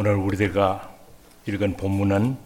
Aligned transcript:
오늘 0.00 0.14
우리들과 0.14 0.90
읽은 1.46 1.76
본문은 1.76 2.38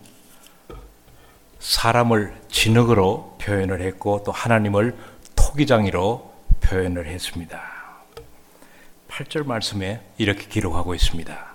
사람을 1.60 2.34
진흙으로 2.48 3.38
표현을 3.40 3.80
했고 3.80 4.24
또 4.24 4.32
하나님을 4.32 4.96
토기장이로 5.36 6.32
표현을 6.60 7.06
했습니다. 7.06 7.62
8절 9.06 9.46
말씀에 9.46 10.00
이렇게 10.18 10.48
기록하고 10.48 10.96
있습니다. 10.96 11.54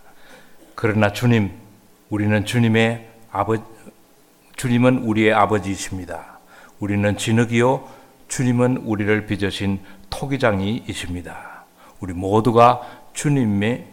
그러나 0.74 1.12
주님, 1.12 1.52
우리는 2.10 2.46
주님의 2.46 3.10
아버 3.34 3.58
주님은 4.56 5.00
우리의 5.00 5.34
아버지이십니다. 5.34 6.40
우리는 6.80 7.18
진흙이요, 7.18 7.90
주님은 8.30 8.84
우리를 8.86 9.26
빚으신 9.26 9.82
토기장이이십니다. 10.10 11.66
우리 12.00 12.14
모두가 12.14 12.84
주님의 13.12 13.86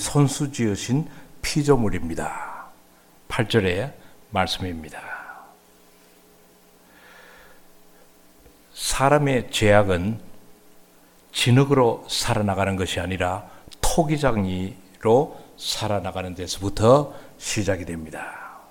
손수 0.00 0.50
지으신 0.50 1.06
피조물입니다. 1.44 2.64
8절의 3.28 3.92
말씀입니다. 4.30 4.98
사람의 8.72 9.50
죄악은 9.50 10.18
진흙으로 11.32 12.06
살아나가는 12.08 12.76
것이 12.76 12.98
아니라 12.98 13.48
토기장이로 13.80 15.44
살아나가는 15.58 16.34
데서부터 16.34 17.14
시작이 17.38 17.84
됩니다. 17.84 18.62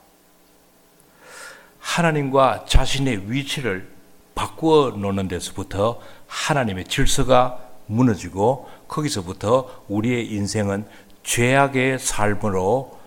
하나님과 1.79 2.65
자신의 2.67 3.31
위치를 3.31 3.87
바꾸어 4.33 4.89
놓는 4.91 5.27
데서부터 5.27 6.01
하나님의 6.27 6.85
질서가 6.85 7.59
무너지고 7.85 8.69
거기서부터 8.87 9.85
우리의 9.87 10.31
인생은 10.33 10.87
죄악의 11.23 11.99
삶으로 11.99 12.99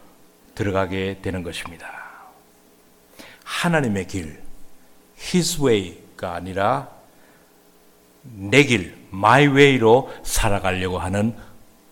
들어가게 0.54 1.20
되는 1.22 1.42
것입니다. 1.42 1.86
하나님의 3.44 4.06
길, 4.06 4.40
His 5.18 5.60
way가 5.60 6.34
아니라 6.34 6.88
내 8.22 8.64
길, 8.64 8.96
my 9.12 9.46
way로 9.46 10.12
살아가려고 10.22 10.98
하는 10.98 11.36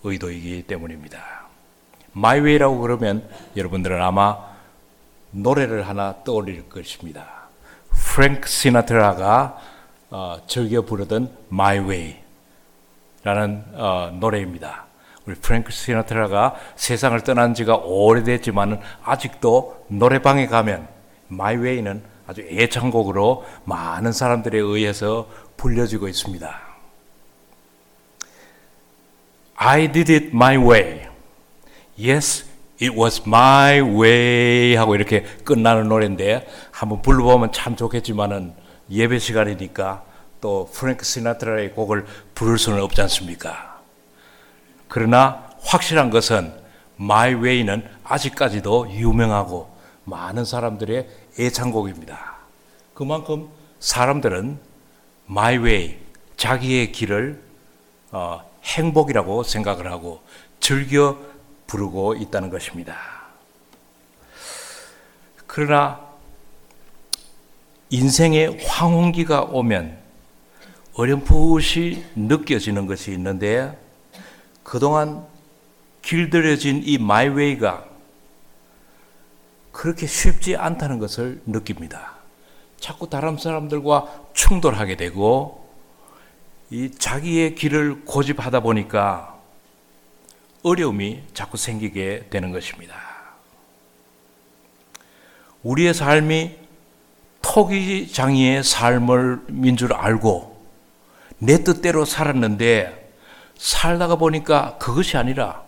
의도이기 0.02 0.62
때문입니다. 0.62 1.44
my 2.16 2.40
way라고 2.40 2.78
그러면 2.78 3.28
여러분들은 3.56 4.02
아마 4.02 4.54
노래를 5.30 5.86
하나 5.88 6.22
떠올릴 6.24 6.68
것입니다. 6.68 7.44
프랭크 7.90 8.48
시나트라가 8.48 9.58
어, 10.10 10.40
즐겨 10.46 10.82
부르던 10.82 11.28
My 11.50 11.78
Way라는 13.24 13.64
어, 13.74 14.16
노래입니다. 14.20 14.83
우리 15.26 15.34
프랭크 15.36 15.72
시나트라가 15.72 16.54
세상을 16.76 17.18
떠난 17.22 17.54
지가 17.54 17.76
오래됐지만 17.76 18.80
아직도 19.02 19.86
노래방에 19.88 20.46
가면 20.46 20.86
My 21.30 21.56
Way는 21.56 22.02
아주 22.26 22.42
애창곡으로 22.42 23.44
많은 23.64 24.12
사람들에 24.12 24.58
의해서 24.58 25.28
불려지고 25.56 26.08
있습니다. 26.08 26.60
I 29.56 29.92
did 29.92 30.12
it 30.12 30.26
my 30.34 30.56
way. 30.56 31.06
Yes, 31.98 32.44
it 32.82 32.94
was 32.98 33.22
my 33.26 33.80
way 33.80 34.74
하고 34.74 34.94
이렇게 34.94 35.22
끝나는 35.44 35.88
노래인데 35.88 36.46
한번 36.70 37.00
불러보면 37.02 37.52
참 37.52 37.76
좋겠지만은 37.76 38.54
예배 38.90 39.18
시간이니까 39.18 40.04
또 40.40 40.68
프랭크 40.72 41.04
시나트라의 41.04 41.72
곡을 41.72 42.04
부를 42.34 42.58
수는 42.58 42.82
없지 42.82 43.00
않습니까? 43.02 43.73
그러나 44.94 45.50
확실한 45.62 46.10
것은 46.10 46.54
My 47.00 47.34
Way는 47.34 47.84
아직까지도 48.04 48.92
유명하고 48.92 49.68
많은 50.04 50.44
사람들의 50.44 51.08
애창곡입니다. 51.36 52.36
그만큼 52.94 53.48
사람들은 53.80 54.56
My 55.28 55.58
Way, 55.58 55.98
자기의 56.36 56.92
길을 56.92 57.42
어, 58.12 58.48
행복이라고 58.62 59.42
생각을 59.42 59.90
하고 59.90 60.22
즐겨 60.60 61.18
부르고 61.66 62.14
있다는 62.14 62.48
것입니다. 62.48 62.96
그러나 65.48 65.98
인생의 67.90 68.64
황혼기가 68.64 69.42
오면 69.42 69.98
어렴풋이 70.92 72.04
느껴지는 72.14 72.86
것이 72.86 73.10
있는데 73.10 73.82
그동안 74.64 75.24
길들여진 76.02 76.82
이 76.84 76.98
마이웨이가 76.98 77.84
그렇게 79.70 80.06
쉽지 80.06 80.56
않다는 80.56 80.98
것을 80.98 81.40
느낍니다. 81.46 82.14
자꾸 82.80 83.08
다른 83.08 83.38
사람들과 83.38 84.28
충돌하게 84.34 84.96
되고 84.96 85.68
이 86.70 86.90
자기의 86.90 87.54
길을 87.54 88.04
고집하다 88.04 88.60
보니까 88.60 89.38
어려움이 90.62 91.22
자꾸 91.34 91.56
생기게 91.56 92.26
되는 92.30 92.50
것입니다. 92.50 92.96
우리의 95.62 95.94
삶이 95.94 96.58
토기장이의 97.42 98.64
삶을 98.64 99.44
민줄 99.48 99.92
알고 99.92 100.56
내 101.38 101.62
뜻대로 101.62 102.04
살았는데 102.04 103.03
살다가 103.64 104.16
보니까 104.16 104.76
그것이 104.76 105.16
아니라 105.16 105.62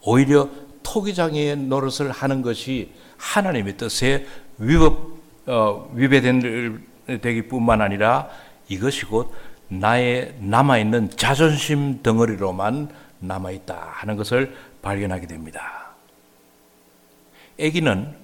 오히려 0.00 0.48
토기장의 0.84 1.56
노릇을 1.56 2.12
하는 2.12 2.40
것이 2.40 2.92
하나님의 3.16 3.76
뜻에 3.76 4.28
위법 4.58 5.16
어, 5.46 5.90
위배되기 5.92 7.48
뿐만 7.48 7.80
아니라 7.82 8.28
이것이 8.68 9.06
곧 9.06 9.34
나의 9.66 10.36
남아 10.38 10.78
있는 10.78 11.10
자존심 11.10 12.00
덩어리로만 12.04 12.94
남아 13.18 13.50
있다 13.50 13.88
하는 13.90 14.16
것을 14.16 14.54
발견하게 14.80 15.26
됩니다. 15.26 15.94
아기는 17.60 18.14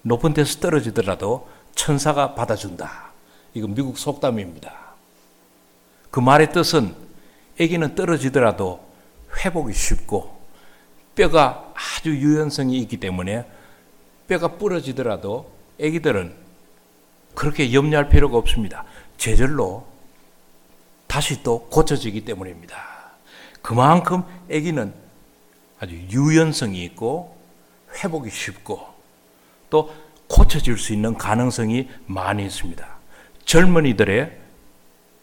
높은 0.00 0.32
데서 0.32 0.60
떨어지더라도 0.60 1.46
천사가 1.74 2.34
받아준다. 2.34 3.10
이건 3.52 3.74
미국 3.74 3.98
속담입니다. 3.98 4.72
그 6.10 6.20
말의 6.20 6.52
뜻은 6.52 7.07
아기는 7.60 7.94
떨어지더라도 7.94 8.80
회복이 9.44 9.72
쉽고 9.72 10.38
뼈가 11.14 11.72
아주 11.74 12.10
유연성이 12.10 12.78
있기 12.78 12.98
때문에 12.98 13.44
뼈가 14.28 14.56
부러지더라도 14.56 15.50
아기들은 15.80 16.34
그렇게 17.34 17.72
염려할 17.72 18.08
필요가 18.08 18.36
없습니다. 18.38 18.84
제절로 19.16 19.86
다시 21.06 21.42
또 21.42 21.66
고쳐지기 21.68 22.24
때문입니다. 22.24 22.76
그만큼 23.62 24.22
아기는 24.50 24.92
아주 25.80 25.94
유연성이 25.94 26.84
있고 26.84 27.36
회복이 28.02 28.30
쉽고 28.30 28.86
또 29.70 29.94
고쳐질 30.28 30.76
수 30.78 30.92
있는 30.92 31.16
가능성이 31.16 31.88
많이 32.06 32.44
있습니다. 32.44 32.86
젊은이들의 33.44 34.38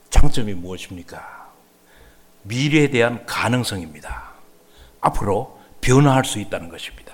장점이 0.09 0.53
무엇입니까? 0.55 1.34
미래에 2.45 2.89
대한 2.89 3.25
가능성입니다. 3.25 4.23
앞으로 5.01 5.59
변화할 5.81 6.25
수 6.25 6.39
있다는 6.39 6.69
것입니다. 6.69 7.13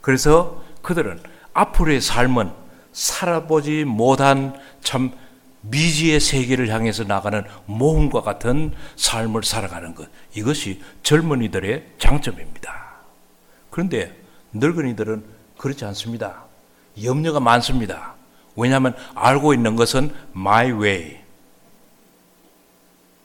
그래서 0.00 0.62
그들은 0.82 1.20
앞으로의 1.52 2.00
삶은 2.00 2.52
살아보지 2.92 3.84
못한 3.84 4.58
참 4.82 5.12
미지의 5.60 6.20
세계를 6.20 6.68
향해서 6.68 7.04
나가는 7.04 7.44
모험과 7.66 8.22
같은 8.22 8.72
삶을 8.96 9.42
살아가는 9.42 9.94
것. 9.94 10.08
이것이 10.34 10.82
젊은이들의 11.02 11.94
장점입니다. 11.98 12.96
그런데 13.70 14.16
늙은이들은 14.52 15.24
그렇지 15.58 15.84
않습니다. 15.86 16.44
염려가 17.02 17.40
많습니다. 17.40 18.14
왜냐하면 18.56 18.96
알고 19.14 19.52
있는 19.52 19.76
것은 19.76 20.12
my 20.34 20.72
way. 20.72 21.27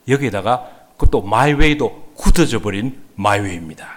여기에다가 0.08 0.70
그것도 0.98 1.26
way도 1.26 2.14
굳어져 2.16 2.60
버린 2.60 3.02
way입니다. 3.20 3.88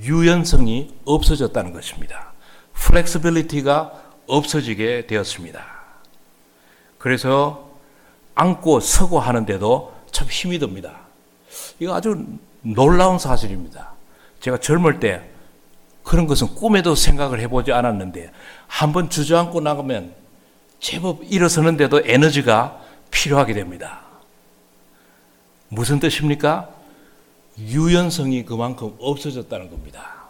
유연성이 0.00 0.94
없어졌다는 1.04 1.72
것입니다. 1.72 2.32
flexibility가 2.72 3.92
없어지게 4.26 5.06
되었습니다. 5.06 5.64
그래서 6.98 7.70
앉고 8.34 8.80
서고 8.80 9.20
하는데도 9.20 9.94
참 10.10 10.28
힘이 10.28 10.58
듭니다. 10.58 11.00
이거 11.78 11.94
아주 11.94 12.24
놀라운 12.62 13.18
사실입니다. 13.18 13.92
제가 14.40 14.58
젊을 14.58 15.00
때 15.00 15.28
그런 16.02 16.26
것은 16.26 16.54
꿈에도 16.54 16.94
생각을 16.94 17.40
해보지 17.40 17.72
않았는데 17.72 18.32
한번 18.66 19.10
주저앉고 19.10 19.60
나가면 19.60 20.14
제법 20.78 21.22
일어서는데도 21.24 22.02
에너지가 22.04 22.80
필요하게 23.10 23.54
됩니다. 23.54 24.00
무슨 25.70 26.00
뜻입니까? 26.00 26.68
유연성이 27.58 28.44
그만큼 28.44 28.94
없어졌다는 28.98 29.70
겁니다. 29.70 30.24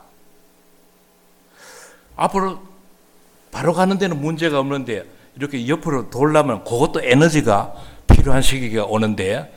앞으로 2.14 2.60
바로 3.50 3.72
가는 3.72 3.98
데는 3.98 4.20
문제가 4.20 4.60
없는데 4.60 5.04
이렇게 5.36 5.66
옆으로 5.66 6.10
돌려면 6.10 6.62
그것도 6.64 7.02
에너지가 7.02 7.74
필요한 8.06 8.42
시기가 8.42 8.84
오는데 8.84 9.52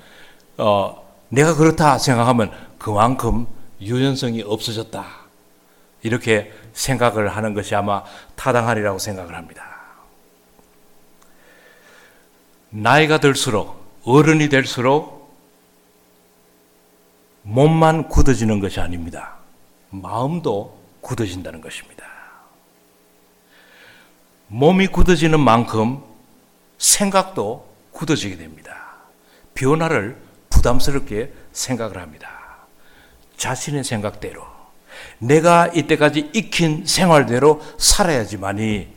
어, 0.58 1.04
내가 1.30 1.56
그렇다 1.56 1.98
생각하면 1.98 2.52
그만큼 2.78 3.46
유연성이 3.82 4.44
없어졌다. 4.44 5.06
이렇게 6.04 6.54
생각을 6.74 7.30
하는 7.30 7.54
것이 7.54 7.76
아마 7.76 8.04
타당하리라고 8.36 9.00
생각을 9.00 9.36
합니다. 9.36 9.66
나이가 12.70 13.20
들수록 13.20 13.84
어른이 14.06 14.50
될수록 14.50 15.23
몸만 17.44 18.08
굳어지는 18.10 18.60
것이 18.60 18.80
아닙니다. 18.80 19.36
마음도 19.90 20.80
굳어진다는 21.02 21.62
것입니다. 21.62 22.04
몸이 24.48 24.88
굳어지는 24.88 25.40
만큼 25.40 26.02
생각도 26.78 27.68
굳어지게 27.92 28.38
됩니다. 28.38 28.96
변화를 29.54 30.18
부담스럽게 30.50 31.34
생각을 31.52 31.98
합니다. 31.98 32.30
자신의 33.38 33.84
생각대로 33.84 34.44
내가 35.20 35.68
이때까지 35.68 36.32
익힌 36.34 36.86
생활대로 36.86 37.62
살아야지만이 37.78 38.88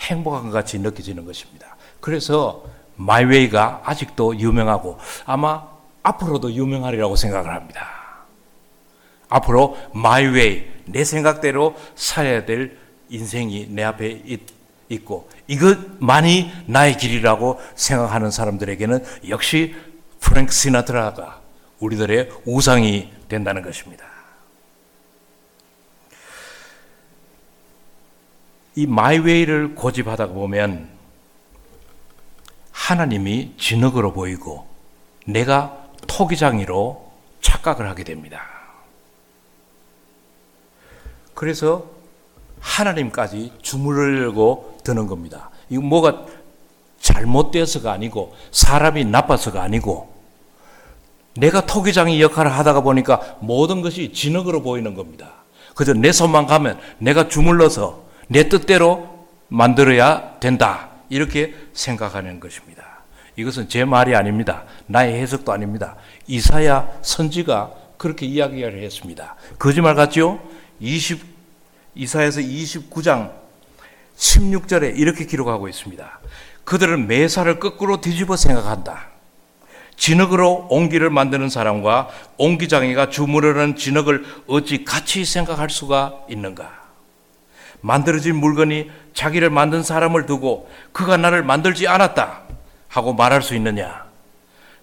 행복한 0.00 0.44
것 0.44 0.50
같이 0.50 0.78
느껴지는 0.78 1.24
것입니다. 1.24 1.76
그래서 2.00 2.64
My 2.96 3.21
Way가 3.21 3.82
아직도 3.84 4.38
유명하고 4.38 4.98
아마 5.24 5.77
앞으로도 6.08 6.52
유명하리라고 6.52 7.16
생각을 7.16 7.52
합니다. 7.54 7.86
앞으로 9.28 9.76
My 9.92 10.21
Way 10.21 10.64
내 10.86 11.04
생각대로 11.04 11.76
살아야 11.94 12.46
될 12.46 12.78
인생이 13.10 13.68
내 13.70 13.82
앞에 13.84 14.22
있, 14.24 14.40
있고 14.88 15.28
이것만이 15.48 16.50
나의 16.66 16.96
길이라고 16.96 17.60
생각하는 17.74 18.30
사람들에게는 18.30 19.04
역시 19.28 19.74
프랭크 20.20 20.50
시나트라가 20.52 21.42
우리들의 21.78 22.30
우상이 22.46 23.12
된다는 23.28 23.62
것입니다. 23.62 24.06
이 28.76 28.86
마이웨이를 28.86 29.74
고집하다 29.74 30.28
보면 30.28 30.88
하나님이 32.72 33.54
진흙으로 33.58 34.12
보이고 34.12 34.66
내가 35.26 35.77
토기장이로 36.08 37.12
착각을 37.40 37.88
하게 37.88 38.02
됩니다. 38.02 38.42
그래서 41.34 41.86
하나님까지 42.60 43.52
주물르려고 43.62 44.78
드는 44.82 45.06
겁니다. 45.06 45.50
이거 45.70 45.82
뭐가 45.82 46.26
잘못되어서가 47.00 47.92
아니고 47.92 48.34
사람이 48.50 49.04
나빠서가 49.04 49.62
아니고 49.62 50.12
내가 51.36 51.64
토기장이 51.64 52.20
역할을 52.20 52.52
하다가 52.52 52.80
보니까 52.80 53.36
모든 53.38 53.82
것이 53.82 54.12
진흙으로 54.12 54.62
보이는 54.62 54.94
겁니다. 54.94 55.30
그저 55.76 55.94
내 55.94 56.10
손만 56.10 56.46
가면 56.46 56.80
내가 56.98 57.28
주물러서 57.28 58.02
내 58.26 58.48
뜻대로 58.48 59.28
만들어야 59.46 60.40
된다. 60.40 60.88
이렇게 61.08 61.54
생각하는 61.72 62.40
것입니다. 62.40 62.87
이것은 63.38 63.68
제 63.68 63.84
말이 63.84 64.16
아닙니다. 64.16 64.64
나의 64.86 65.14
해석도 65.20 65.52
아닙니다. 65.52 65.94
이사야 66.26 66.88
선지가 67.02 67.70
그렇게 67.96 68.26
이야기를 68.26 68.82
했습니다. 68.82 69.36
거짓말 69.60 69.94
같죠? 69.94 70.40
20, 70.80 71.24
이사에서 71.94 72.40
29장 72.40 73.30
16절에 74.16 74.98
이렇게 74.98 75.24
기록하고 75.24 75.68
있습니다. 75.68 76.18
그들은 76.64 77.06
매사를 77.06 77.60
거꾸로 77.60 78.00
뒤집어 78.00 78.34
생각한다. 78.34 79.06
진흙으로 79.96 80.66
옹기를 80.68 81.08
만드는 81.08 81.48
사람과 81.48 82.08
옹기장이가 82.38 83.08
주무르는 83.10 83.76
진흙을 83.76 84.24
어찌 84.48 84.84
같이 84.84 85.24
생각할 85.24 85.70
수가 85.70 86.22
있는가? 86.28 86.76
만들어진 87.82 88.34
물건이 88.34 88.90
자기를 89.14 89.50
만든 89.50 89.84
사람을 89.84 90.26
두고 90.26 90.68
그가 90.90 91.16
나를 91.16 91.44
만들지 91.44 91.86
않았다 91.86 92.47
하고 92.88 93.12
말할 93.12 93.42
수 93.42 93.54
있느냐? 93.54 94.06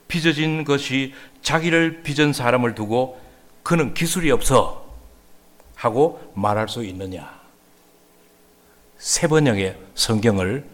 빚어진 0.07 0.63
것이 0.63 1.13
자기를 1.41 2.03
빚은 2.03 2.33
사람을 2.33 2.75
두고 2.75 3.19
그는 3.63 3.93
기술이 3.93 4.31
없어 4.31 4.85
하고 5.75 6.31
말할 6.35 6.69
수 6.69 6.83
있느냐? 6.83 7.33
세 8.97 9.27
번역의 9.27 9.77
성경을 9.95 10.65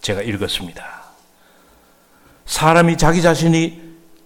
제가 0.00 0.22
읽었습니다. 0.22 1.00
사람이 2.46 2.96
자기 2.98 3.22
자신이 3.22 3.80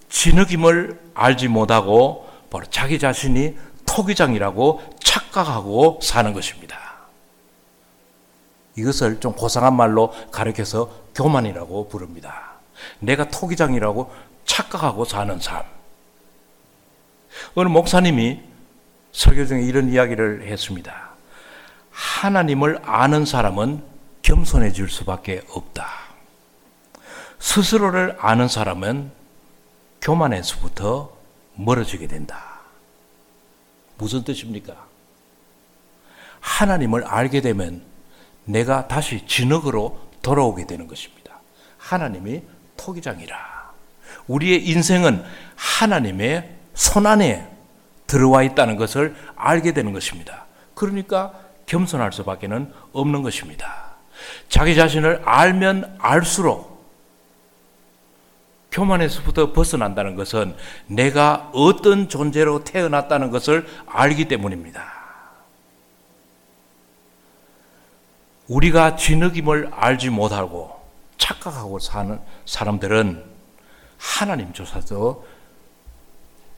진흙임을 0.08 1.00
알지 1.14 1.49
못하고 1.49 2.28
바로 2.50 2.64
자기 2.70 2.99
자신이 2.99 3.56
토기장이라고 3.87 4.82
착각하고 5.02 6.00
사는 6.02 6.32
것입니다. 6.32 6.78
이것을 8.76 9.20
좀 9.20 9.32
고상한 9.32 9.76
말로 9.76 10.12
가르쳐서 10.31 10.90
교만이라고 11.14 11.88
부릅니다. 11.88 12.54
내가 13.00 13.28
토기장이라고 13.28 14.12
착각하고 14.44 15.04
사는 15.04 15.38
삶. 15.40 15.62
어느 17.54 17.69
목사님이 17.69 18.40
설교 19.12 19.46
중에 19.46 19.62
이런 19.62 19.88
이야기를 19.90 20.46
했습니다. 20.46 21.10
하나님을 21.90 22.81
아는 22.84 23.25
사람은 23.25 23.84
겸손해질 24.22 24.88
수밖에 24.88 25.42
없다. 25.50 25.86
스스로를 27.38 28.16
아는 28.19 28.48
사람은 28.48 29.12
교만에서부터 30.00 31.16
멀어지게 31.54 32.06
된다. 32.06 32.60
무슨 33.96 34.25
뜻입니까? 34.25 34.75
하나님을 36.40 37.04
알게 37.04 37.40
되면 37.40 37.82
내가 38.44 38.88
다시 38.88 39.26
진흙으로 39.26 39.98
돌아오게 40.22 40.67
되는 40.67 40.88
것입니다. 40.88 41.41
하나님이 41.79 42.43
토기장이라. 42.76 43.54
우리의 44.26 44.66
인생은 44.69 45.24
하나님의 45.56 46.50
손 46.74 47.06
안에 47.06 47.48
들어와 48.06 48.43
있다는 48.43 48.76
것을 48.76 49.14
알게 49.36 49.72
되는 49.72 49.93
것입니다. 49.93 50.46
그러니까 50.74 51.32
겸손할 51.66 52.12
수밖에 52.12 52.48
없는 52.93 53.22
것입니다. 53.22 53.94
자기 54.48 54.74
자신을 54.74 55.22
알면 55.24 55.96
알수록 55.98 56.74
교만에서부터 58.70 59.52
벗어난다는 59.52 60.16
것은 60.16 60.56
내가 60.86 61.50
어떤 61.52 62.08
존재로 62.08 62.64
태어났다는 62.64 63.31
것을 63.31 63.66
알기 63.86 64.26
때문입니다. 64.26 64.82
우리가 68.48 68.96
진흙임을 68.96 69.70
알지 69.72 70.10
못하고 70.10 70.73
착각하고 71.24 71.78
사는 71.78 72.20
사람들은 72.44 73.24
하나님 73.96 74.52
조사도 74.52 75.26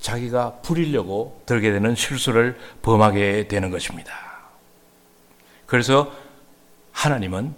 자기가 0.01 0.59
부리려고 0.63 1.41
들게 1.47 1.71
되는 1.71 1.95
실수를 1.95 2.59
범하게 2.83 3.47
되는 3.47 3.71
것입니다. 3.71 4.13
그래서 5.67 6.13
하나님은 6.91 7.55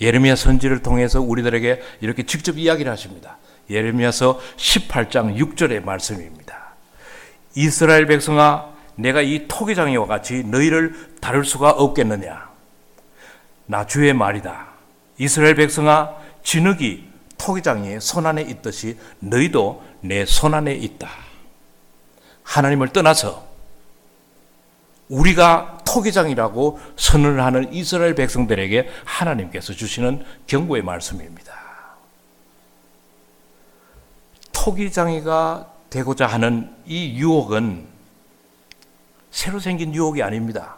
예레미야 0.00 0.36
선지를 0.36 0.82
통해서 0.82 1.20
우리들에게 1.20 1.82
이렇게 2.00 2.24
직접 2.24 2.56
이야기를 2.56 2.92
하십니다. 2.92 3.38
예레미야서 3.68 4.38
18장 4.56 5.36
6절의 5.36 5.84
말씀입니다. 5.84 6.74
이스라엘 7.56 8.06
백성아 8.06 8.76
내가 8.94 9.20
이 9.20 9.48
토기장이와 9.48 10.06
같이 10.06 10.44
너희를 10.44 11.16
다룰 11.20 11.44
수가 11.44 11.70
없겠느냐 11.70 12.50
나 13.66 13.86
주의 13.86 14.12
말이다. 14.12 14.68
이스라엘 15.18 15.54
백성아 15.54 16.25
진흙이 16.46 17.04
토기장이 17.38 18.00
손안에 18.00 18.42
있듯이 18.42 18.96
너희도 19.18 19.82
내 20.00 20.24
손안에 20.24 20.74
있다. 20.74 21.10
하나님을 22.44 22.92
떠나서 22.92 23.44
우리가 25.08 25.78
토기장이라고 25.84 26.78
선언을 26.96 27.42
하는 27.42 27.72
이스라엘 27.72 28.14
백성들에게 28.14 28.88
하나님께서 29.04 29.72
주시는 29.72 30.24
경고의 30.46 30.82
말씀입니다. 30.82 31.52
토기장이가 34.52 35.72
되고자 35.90 36.28
하는 36.28 36.72
이 36.86 37.18
유혹은 37.18 37.88
새로 39.32 39.58
생긴 39.58 39.92
유혹이 39.92 40.22
아닙니다. 40.22 40.75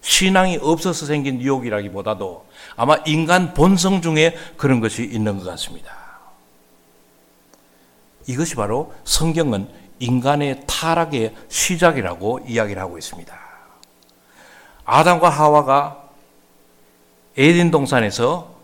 신앙이 0.00 0.58
없어서 0.60 1.06
생긴 1.06 1.40
유혹이라기보다도 1.40 2.46
아마 2.76 2.96
인간 3.06 3.54
본성 3.54 4.02
중에 4.02 4.36
그런 4.56 4.80
것이 4.80 5.04
있는 5.04 5.38
것 5.38 5.44
같습니다. 5.44 5.94
이것이 8.26 8.54
바로 8.54 8.92
성경은 9.04 9.68
인간의 9.98 10.62
타락의 10.66 11.34
시작이라고 11.48 12.40
이야기를 12.46 12.80
하고 12.80 12.96
있습니다. 12.96 13.38
아담과 14.84 15.28
하와가 15.28 16.08
에덴 17.36 17.70
동산에서 17.70 18.54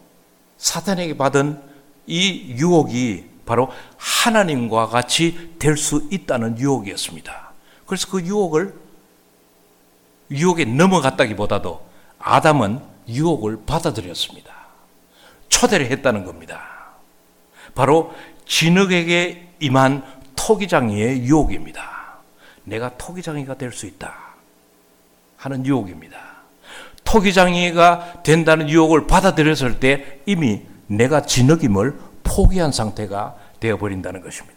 사탄에게 0.56 1.16
받은 1.16 1.62
이 2.06 2.54
유혹이 2.56 3.26
바로 3.44 3.70
하나님과 3.96 4.88
같이 4.88 5.54
될 5.58 5.76
수 5.76 6.08
있다는 6.10 6.58
유혹이었습니다. 6.58 7.52
그래서 7.86 8.08
그 8.10 8.20
유혹을 8.20 8.74
유혹에 10.30 10.64
넘어갔다기보다도 10.64 11.86
아담은 12.18 12.80
유혹을 13.08 13.60
받아들였습니다. 13.66 14.52
초대를 15.48 15.86
했다는 15.90 16.24
겁니다. 16.24 16.62
바로 17.74 18.14
진흙에게 18.46 19.54
임한 19.60 20.04
토기장이의 20.34 21.24
유혹입니다. 21.24 22.18
내가 22.64 22.96
토기장이가 22.96 23.54
될 23.54 23.72
수 23.72 23.86
있다 23.86 24.14
하는 25.36 25.64
유혹입니다. 25.64 26.18
토기장이가 27.04 28.22
된다는 28.24 28.68
유혹을 28.68 29.06
받아들였을 29.06 29.78
때 29.78 30.20
이미 30.26 30.62
내가 30.88 31.22
진흙임을 31.22 31.98
포기한 32.24 32.72
상태가 32.72 33.36
되어버린다는 33.60 34.22
것입니다. 34.22 34.56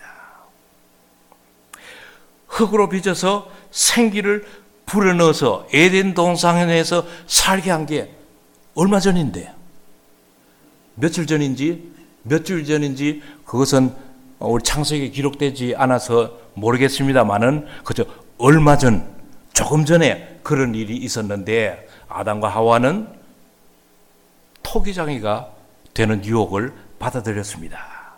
흙으로 2.48 2.90
빚어서 2.90 3.50
생기를 3.72 4.48
불어넣어서 4.90 5.68
에덴 5.72 6.14
동산에서 6.14 7.06
살게 7.28 7.72
한 7.72 7.86
게 7.86 8.20
얼마 8.76 9.00
전인데 9.00 9.54
며칠 10.96 11.26
전인지 11.26 11.92
몇주 12.24 12.66
전인지 12.66 13.22
그것은 13.46 13.94
우리 14.40 14.64
창세기에 14.64 15.10
기록되지 15.10 15.76
않아서 15.78 16.38
모르겠습니다만은 16.54 17.68
그저 17.84 18.06
얼마 18.38 18.78
전 18.78 19.06
조금 19.54 19.86
전에 19.86 20.40
그런 20.44 20.76
일이 20.76 20.96
있었는데 20.96 21.88
아담과 22.08 22.48
하와는 22.50 23.08
토기장이가 24.64 25.50
되는 25.94 26.24
유혹을 26.24 26.74
받아들였습니다. 27.00 28.14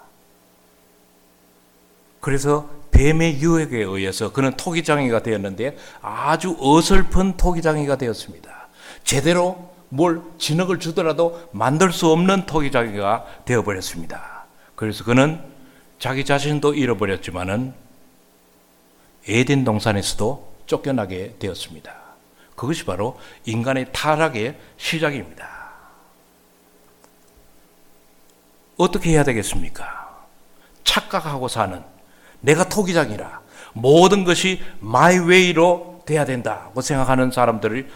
그래서 2.20 2.70
뱀의 2.92 3.42
유혹에 3.42 3.78
의해서 3.80 4.32
그는 4.32 4.52
토기장이가 4.56 5.24
되었는데 5.24 5.78
아주 6.02 6.56
어설픈 6.60 7.38
토기장이가 7.38 7.98
되었습니다. 7.98 8.68
제대로 9.04 9.72
뭘 9.90 10.22
진흙을 10.38 10.80
주더라도 10.80 11.50
만들 11.52 11.92
수 11.92 12.12
없는 12.12 12.46
토기장이가 12.46 13.26
되어버렸습니다. 13.46 14.46
그래서 14.76 15.04
그는 15.04 15.42
자기 16.00 16.26
자신도 16.26 16.74
잃어버렸지만은 16.74 17.74
에덴 19.28 19.64
동산에서도 19.64 20.54
쫓겨나게 20.66 21.36
되었습니다. 21.40 21.94
그것이 22.56 22.86
바로 22.86 23.20
인간의 23.46 23.88
타락의 23.92 24.58
시작입니다. 24.78 25.50
어떻게 28.78 29.12
해야 29.12 29.24
되겠습니까? 29.24 30.26
착각하고 30.84 31.48
사는 31.48 31.84
내가 32.42 32.68
토기장이라 32.68 33.42
모든 33.74 34.24
것이 34.24 34.62
my 34.80 35.18
way로 35.18 36.04
돼야 36.06 36.26
된다고 36.26 36.82
생각하는 36.82 37.32
사람들이 37.32 37.90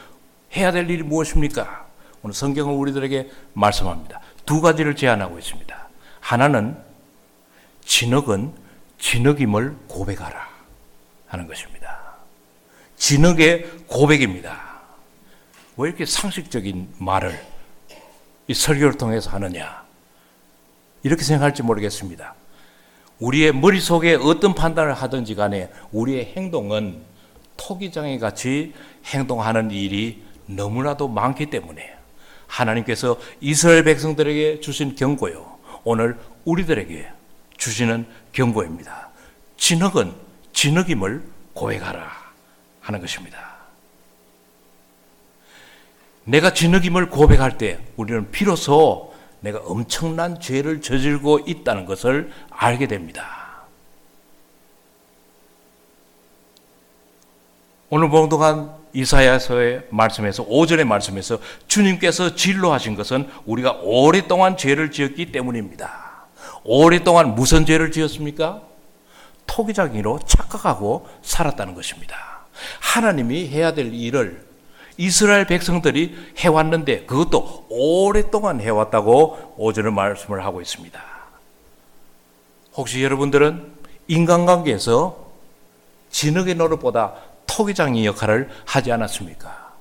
해야 0.56 0.72
될 0.72 0.90
일이 0.90 1.04
무엇입니까? 1.04 1.86
오늘 2.22 2.34
성경은 2.34 2.76
우리들에게 2.76 3.30
말씀합니다. 3.54 4.22
두 4.46 4.62
가지를 4.62 4.96
제안하고 4.96 5.38
있습니다. 5.38 5.90
하나는 6.22 6.78
진흙은 7.84 8.54
진흙임을 8.98 9.76
고백하라 9.88 10.48
하는 11.28 11.48
것입니다. 11.48 12.16
진흙의 12.98 13.70
고백입니다. 13.88 14.82
왜 15.78 15.90
이렇게 15.90 16.06
상식적인 16.06 16.96
말을 16.98 17.38
이 18.48 18.54
설교를 18.54 18.98
통해서 18.98 19.30
하느냐? 19.32 19.84
이렇게 21.04 21.24
생각할지 21.24 21.62
모르겠습니다. 21.62 22.34
우리의 23.20 23.54
머릿속에 23.54 24.16
어떤 24.16 24.54
판단을 24.54 24.94
하든지 24.94 25.36
간에 25.36 25.70
우리의 25.92 26.34
행동은 26.36 27.02
토기장애 27.58 28.18
같이 28.20 28.74
행동하는 29.06 29.72
일이 29.72 30.24
너무나도 30.48 31.08
많기 31.08 31.50
때문에 31.50 31.96
하나님께서 32.48 33.18
이스라엘 33.40 33.84
백성들에게 33.84 34.60
주신 34.60 34.96
경고요. 34.96 35.58
오늘 35.84 36.18
우리들에게 36.44 37.10
주시는 37.58 38.06
경고입니다. 38.34 39.10
진흙은 39.58 40.14
진흙임을 40.54 41.24
고백하라 41.54 42.12
하는 42.82 43.00
것입니다. 43.00 43.56
내가 46.26 46.54
진흙임을 46.54 47.10
고백할 47.10 47.58
때 47.58 47.80
우리는 47.96 48.30
비로소 48.32 49.15
내가 49.46 49.60
엄청난 49.60 50.40
죄를 50.40 50.82
저질고 50.82 51.42
있다는 51.46 51.86
것을 51.86 52.32
알게 52.50 52.88
됩니다. 52.88 53.66
오늘 57.92 58.10
봉독한 58.10 58.74
이사야서의 58.94 59.84
말씀에서 59.92 60.44
오전의 60.48 60.86
말씀에서 60.86 61.38
주님께서 61.68 62.36
진로하신 62.36 62.96
것은 62.96 63.30
우리가 63.46 63.80
오랫동안 63.84 64.58
죄를 64.58 64.90
지었기 64.90 65.32
때문입니다. 65.32 66.28
오랫동안 66.64 67.36
무슨 67.36 67.68
죄를 67.68 67.92
지었습니까? 67.92 68.64
토기장이로 69.46 70.22
착각하고 70.26 71.08
살았다는 71.22 71.76
것입니다. 71.76 72.48
하나님이 72.80 73.48
해야 73.50 73.76
될 73.76 73.94
일을 73.94 74.45
이스라엘 74.98 75.46
백성들이 75.46 76.34
해왔는데 76.38 77.06
그것도 77.06 77.68
오랫동안 77.70 78.62
해왔다고 78.62 79.56
오전에 79.58 79.90
말씀을 79.90 80.46
하고 80.46 80.62
있습니다. 80.62 81.02
혹시 82.76 83.04
여러분들은 83.04 83.74
인간관계에서 84.08 85.26
진흙의 86.10 86.56
노릇보다 86.56 87.16
토기장의 87.48 88.06
역할을 88.06 88.50
하지 88.66 88.92
않았습니까? 88.92 89.74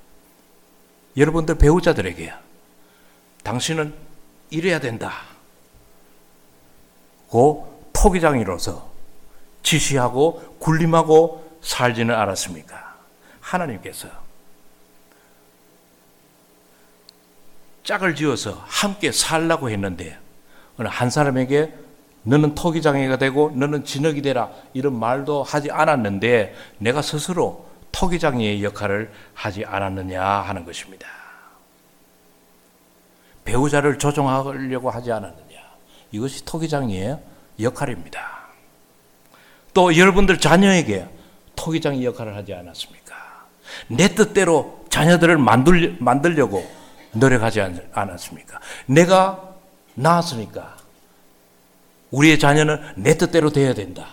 여러분들 1.16 1.56
배우자들에게 1.56 2.32
당신은 3.42 3.94
이래야 4.50 4.80
된다. 4.80 5.12
고 7.28 7.88
토기장이로서 7.92 8.90
지시하고 9.62 10.56
군림하고 10.58 11.58
살지는 11.62 12.14
않았습니까? 12.14 12.96
하나님께서 13.40 14.23
짝을 17.84 18.14
지어서 18.14 18.62
함께 18.66 19.12
살라고 19.12 19.70
했는데 19.70 20.18
어느 20.78 20.88
한 20.88 21.10
사람에게 21.10 21.72
너는 22.22 22.54
토기장애가 22.54 23.18
되고 23.18 23.52
너는 23.54 23.84
진흙이 23.84 24.22
되라 24.22 24.50
이런 24.72 24.98
말도 24.98 25.42
하지 25.42 25.70
않았는데 25.70 26.54
내가 26.78 27.02
스스로 27.02 27.68
토기장애의 27.92 28.64
역할을 28.64 29.12
하지 29.34 29.64
않았느냐 29.64 30.22
하는 30.24 30.64
것입니다. 30.64 31.06
배우자를 33.44 33.98
조종하려고 33.98 34.90
하지 34.90 35.12
않았느냐 35.12 35.58
이것이 36.10 36.44
토기장애의 36.46 37.18
역할입니다. 37.60 38.44
또 39.74 39.96
여러분들 39.96 40.40
자녀에게 40.40 41.06
토기장의 41.54 42.04
역할을 42.06 42.34
하지 42.34 42.54
않았습니까? 42.54 43.14
내 43.88 44.08
뜻대로 44.08 44.84
자녀들을 44.88 45.36
만들, 45.36 45.96
만들려고 46.00 46.66
노력하지 47.14 47.60
않았습니까? 47.92 48.60
내가 48.86 49.54
낳았으니까 49.94 50.76
우리의 52.10 52.38
자녀는 52.38 52.80
내 52.96 53.16
뜻대로 53.16 53.50
돼야 53.50 53.74
된다. 53.74 54.06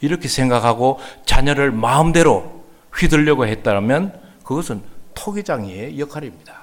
이렇게 0.00 0.28
생각하고 0.28 0.98
자녀를 1.26 1.70
마음대로 1.70 2.64
휘둘려고 2.94 3.46
했다면 3.46 4.20
그것은 4.44 4.82
토기장이의 5.14 5.98
역할입니다. 5.98 6.58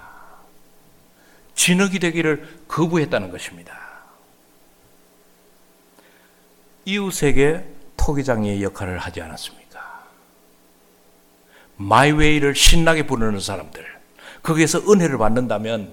진흙이 1.55 1.99
되기를 1.99 2.63
거부했다는 2.67 3.31
것입니다. 3.31 3.75
이웃에게 6.85 7.65
토기장이의 7.97 8.63
역할을 8.63 8.97
하지 8.97 9.21
않았습니까? 9.21 10.03
마이웨이를 11.77 12.55
신나게 12.55 13.05
부르는 13.05 13.39
사람들. 13.39 13.96
거기에서 14.47 14.79
은혜를 14.79 15.17
받는다면 15.17 15.91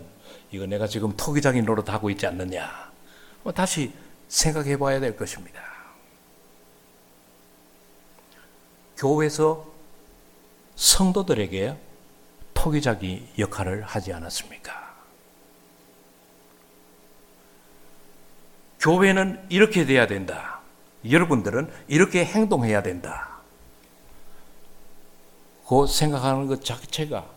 이거 0.53 0.65
내가 0.65 0.87
지금 0.87 1.17
토기장이 1.17 1.63
노릇하고 1.63 2.09
있지 2.11 2.25
않느냐. 2.29 2.93
뭐 3.43 3.53
다시 3.53 3.93
생각해 4.29 4.77
봐야 4.77 5.01
될 5.01 5.17
것입니다. 5.17 5.61
교회에서 8.97 9.67
성도들에게 10.77 11.77
토기자기 12.55 13.27
역할을 13.41 13.83
하지 13.83 14.13
않았습니까? 14.13 14.95
교회는 18.79 19.47
이렇게 19.49 19.85
돼야 19.85 20.07
된다. 20.07 20.61
여러분들은 21.11 21.73
이렇게 21.89 22.25
행동해야 22.25 22.85
된다. 22.85 23.41
그 25.67 25.89
생각하는 25.89 26.47
것 26.47 26.65
자체가 26.65 27.34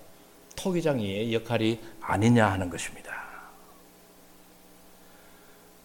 토기장의 0.57 1.33
역할이 1.33 1.79
아니냐 2.01 2.51
하는 2.51 2.69
것입니다. 2.69 3.15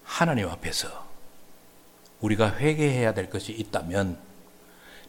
하나님 0.02 0.48
앞에서 0.48 1.06
우리가 2.20 2.56
회개해야 2.56 3.14
될 3.14 3.30
것이 3.30 3.52
있다면 3.52 4.18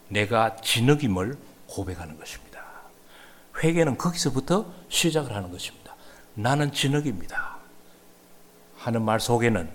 내가 0.09 0.55
진흙임을 0.57 1.37
고백하는 1.67 2.17
것입니다. 2.17 2.63
회개는 3.63 3.97
거기서부터 3.97 4.71
시작을 4.89 5.33
하는 5.33 5.51
것입니다. 5.51 5.95
나는 6.35 6.71
진흙입니다. 6.71 7.57
하는 8.77 9.01
말 9.03 9.19
속에는 9.19 9.69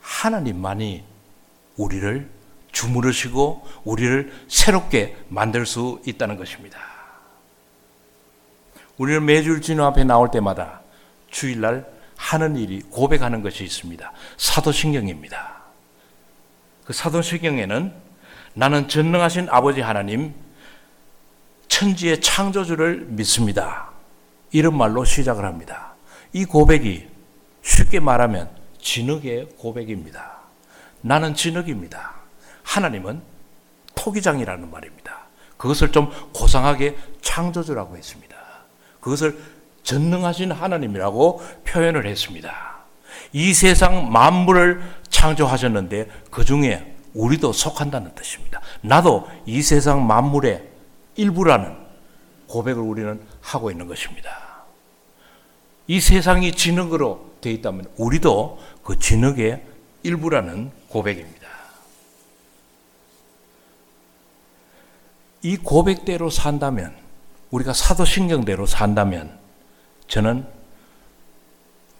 하나님만이 0.00 1.04
우리를 1.76 2.30
주무르시고 2.72 3.66
우리를 3.84 4.32
새롭게 4.48 5.16
만들 5.28 5.66
수 5.66 6.00
있다는 6.06 6.36
것입니다. 6.36 6.95
우리는 8.98 9.24
매주 9.24 9.60
진호 9.60 9.84
앞에 9.84 10.04
나올 10.04 10.30
때마다 10.30 10.80
주일날 11.30 11.86
하는 12.16 12.56
일이 12.56 12.80
고백하는 12.80 13.42
것이 13.42 13.64
있습니다. 13.64 14.12
사도신경입니다. 14.36 15.56
그 16.84 16.92
사도신경에는 16.92 17.92
나는 18.54 18.88
전능하신 18.88 19.48
아버지 19.50 19.82
하나님, 19.82 20.34
천지의 21.68 22.22
창조주를 22.22 23.06
믿습니다. 23.08 23.90
이런 24.50 24.76
말로 24.76 25.04
시작을 25.04 25.44
합니다. 25.44 25.94
이 26.32 26.44
고백이 26.44 27.06
쉽게 27.62 28.00
말하면 28.00 28.48
진흙의 28.80 29.56
고백입니다. 29.58 30.38
나는 31.02 31.34
진흙입니다. 31.34 32.14
하나님은 32.62 33.20
토기장이라는 33.94 34.70
말입니다. 34.70 35.26
그것을 35.56 35.92
좀 35.92 36.10
고상하게 36.32 36.96
창조주라고 37.20 37.96
했습니다. 37.96 38.25
그것을 39.06 39.38
전능하신 39.84 40.50
하나님이라고 40.50 41.40
표현을 41.64 42.06
했습니다. 42.06 42.78
이 43.32 43.54
세상 43.54 44.10
만물을 44.10 44.82
창조하셨는데 45.10 46.10
그 46.28 46.44
중에 46.44 46.96
우리도 47.14 47.52
속한다는 47.52 48.16
뜻입니다. 48.16 48.60
나도 48.80 49.28
이 49.46 49.62
세상 49.62 50.04
만물의 50.08 50.68
일부라는 51.14 51.76
고백을 52.48 52.82
우리는 52.82 53.20
하고 53.40 53.70
있는 53.70 53.86
것입니다. 53.86 54.64
이 55.86 56.00
세상이 56.00 56.50
진흙으로 56.50 57.36
되어 57.40 57.52
있다면 57.52 57.86
우리도 57.96 58.58
그 58.82 58.98
진흙의 58.98 59.62
일부라는 60.02 60.72
고백입니다. 60.88 61.46
이 65.42 65.56
고백대로 65.56 66.28
산다면, 66.28 67.05
우리가 67.50 67.72
사도신경대로 67.72 68.66
산다면, 68.66 69.38
저는 70.08 70.46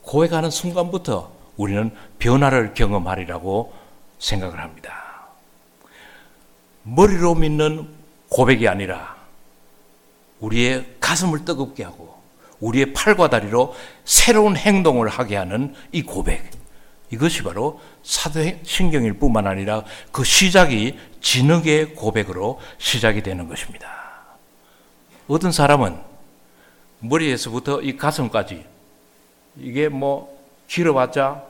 고백하는 0.03 0.51
순간부터 0.51 1.33
우리는 1.57 1.95
변화를 2.19 2.75
경험하리라고 2.75 3.73
생각을 4.19 4.61
합니다. 4.61 5.29
머리로 6.85 7.35
믿는 7.35 7.89
고백이 8.29 8.69
아니라 8.69 9.17
우리의 10.41 10.97
가슴을 11.01 11.45
뜨겁게 11.45 11.83
하고 11.83 12.15
우리의 12.61 12.93
팔과 12.93 13.29
다리로 13.29 13.75
새로운 14.05 14.57
행동을 14.57 15.09
하게 15.09 15.37
하는 15.37 15.75
이 15.93 16.03
고백. 16.03 16.51
이것이 17.11 17.43
바로 17.43 17.81
사도신경일 18.03 19.15
뿐만 19.15 19.47
아니라 19.47 19.85
그 20.13 20.25
시작이 20.25 20.99
진흙의 21.21 21.95
고백으로 21.95 22.61
시작이 22.79 23.23
되는 23.23 23.49
것입니다. 23.49 23.96
어떤 25.29 25.53
사람은 25.53 25.97
머리에서부터 27.01 27.83
이 27.83 27.97
가슴까지 27.97 28.65
이게 29.59 29.89
뭐 29.89 30.37
길어봤자 30.69 31.43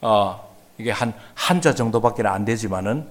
어, 0.00 0.54
이게 0.78 0.90
한 0.90 1.12
한자 1.34 1.74
정도밖에 1.74 2.26
안 2.26 2.44
되지만은 2.44 3.08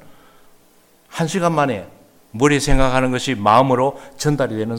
한 1.07 1.27
시간 1.27 1.53
만에 1.53 1.87
머리에 2.31 2.59
생각하는 2.59 3.11
것이 3.11 3.35
마음으로 3.35 4.01
전달이 4.17 4.57
되는 4.57 4.77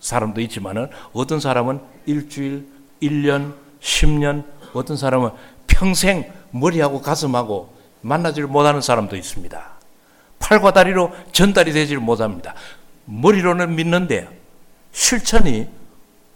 사람도 0.00 0.40
있지만은 0.42 0.90
어떤 1.12 1.40
사람은 1.40 1.80
일주일, 2.06 2.68
1년, 3.00 3.54
10년, 3.80 4.44
어떤 4.74 4.96
사람은 4.96 5.30
평생 5.66 6.30
머리하고 6.50 7.00
가슴하고 7.00 7.72
만나지를 8.00 8.48
못하는 8.48 8.80
사람도 8.80 9.16
있습니다. 9.16 9.78
팔과 10.38 10.72
다리로 10.72 11.12
전달이 11.32 11.72
되지를 11.72 12.00
못합니다. 12.00 12.54
머리로는 13.04 13.74
믿는데 13.76 14.37
실천이 14.92 15.68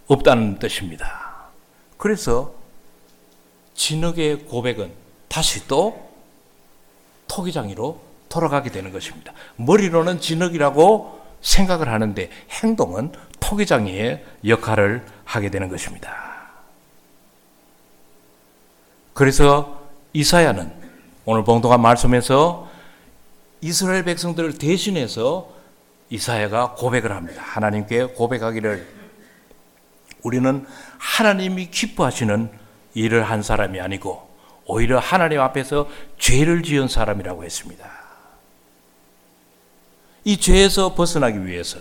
없다는 0.07 0.59
뜻입니다. 0.59 1.49
그래서 1.97 2.55
진흙의 3.75 4.45
고백은 4.47 4.93
다시 5.29 5.67
또 5.67 6.11
토기장이로 7.29 8.01
돌아가게 8.29 8.71
되는 8.71 8.93
것입니다. 8.93 9.33
머리로는 9.57 10.21
진흙이라고 10.21 11.21
생각을 11.41 11.89
하는데 11.89 12.31
행동은 12.51 13.13
토기장이의 13.41 14.25
역할을 14.47 15.05
하게 15.25 15.51
되는 15.51 15.69
것입니다. 15.69 16.33
그래서 19.15 19.83
이사야는 20.13 20.73
오늘 21.25 21.45
봉독한 21.45 21.81
말씀에서 21.81 22.69
이스라엘 23.61 24.05
백성들을 24.05 24.59
대신해서 24.59 25.51
이사야가 26.13 26.75
고백을 26.75 27.11
합니다. 27.11 27.41
하나님께 27.43 28.05
고백하기를 28.05 28.87
우리는 30.23 30.67
하나님이 30.99 31.71
기뻐하시는 31.71 32.51
일을 32.93 33.25
한 33.25 33.43
사람이 33.43 33.81
아니고 33.81 34.29
오히려 34.67 34.99
하나님 34.99 35.41
앞에서 35.41 35.89
죄를 36.19 36.63
지은 36.63 36.89
사람이라고 36.89 37.45
했습니다. 37.45 37.91
이 40.25 40.37
죄에서 40.37 40.95
벗어나기 40.95 41.47
위해서 41.47 41.79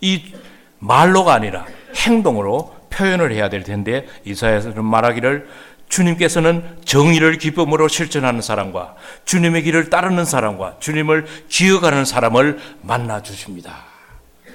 이 0.00 0.34
말로가 0.80 1.32
아니라 1.32 1.66
행동으로 1.94 2.74
표현을 2.90 3.32
해야 3.32 3.48
될 3.48 3.62
텐데 3.62 4.08
이사야서는 4.24 4.84
말하기를 4.84 5.48
주님께서는 5.90 6.78
정의를 6.84 7.36
기쁨으로 7.36 7.88
실천하는 7.88 8.40
사람과 8.40 8.94
주님의 9.26 9.64
길을 9.64 9.90
따르는 9.90 10.24
사람과 10.24 10.76
주님을 10.78 11.26
기억하는 11.48 12.04
사람을 12.04 12.58
만나 12.80 13.22
주십니다. 13.22 13.84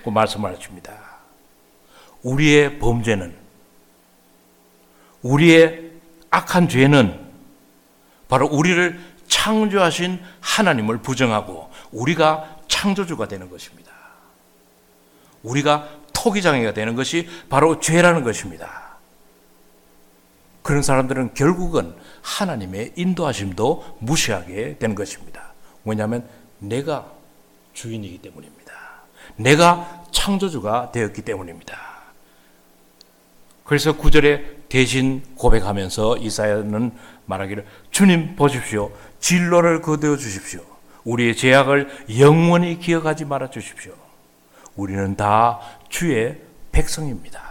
그 0.03 0.09
말씀하십니다. 0.09 0.93
우리의 2.23 2.79
범죄는 2.79 3.35
우리의 5.21 5.91
악한 6.31 6.69
죄는 6.69 7.19
바로 8.27 8.47
우리를 8.47 8.99
창조하신 9.27 10.23
하나님을 10.39 10.99
부정하고 10.99 11.69
우리가 11.91 12.59
창조주가 12.67 13.27
되는 13.27 13.49
것입니다. 13.49 13.91
우리가 15.43 15.87
토기장애가 16.13 16.73
되는 16.73 16.95
것이 16.95 17.29
바로 17.49 17.79
죄라는 17.79 18.23
것입니다. 18.23 18.84
그런 20.65 20.81
사람들은 20.81 21.35
결국은 21.35 21.93
하나님의 22.23 22.93
인도하심도 22.95 23.97
무시하게 23.99 24.79
되는 24.79 24.95
것입니다. 24.95 25.53
왜냐하면 25.83 26.27
내가 26.57 27.05
주인이기 27.73 28.17
때문입니다. 28.17 28.73
내가 29.35 30.03
창조주가 30.09 30.91
되었기 30.91 31.21
때문입니다. 31.21 31.77
그래서 33.63 33.95
구절에 33.95 34.43
대신 34.67 35.21
고백하면서 35.35 36.17
이사야는 36.17 36.93
말하기를 37.27 37.63
주님 37.91 38.35
보십시오. 38.35 38.91
진로를 39.19 39.83
거두어 39.83 40.17
주십시오. 40.17 40.61
우리의 41.03 41.35
죄악을 41.35 42.07
영원히 42.17 42.79
기억하지 42.79 43.25
말아 43.25 43.51
주십시오. 43.51 43.93
우리는 44.75 45.15
다 45.15 45.59
주의 45.89 46.41
백성입니다. 46.71 47.43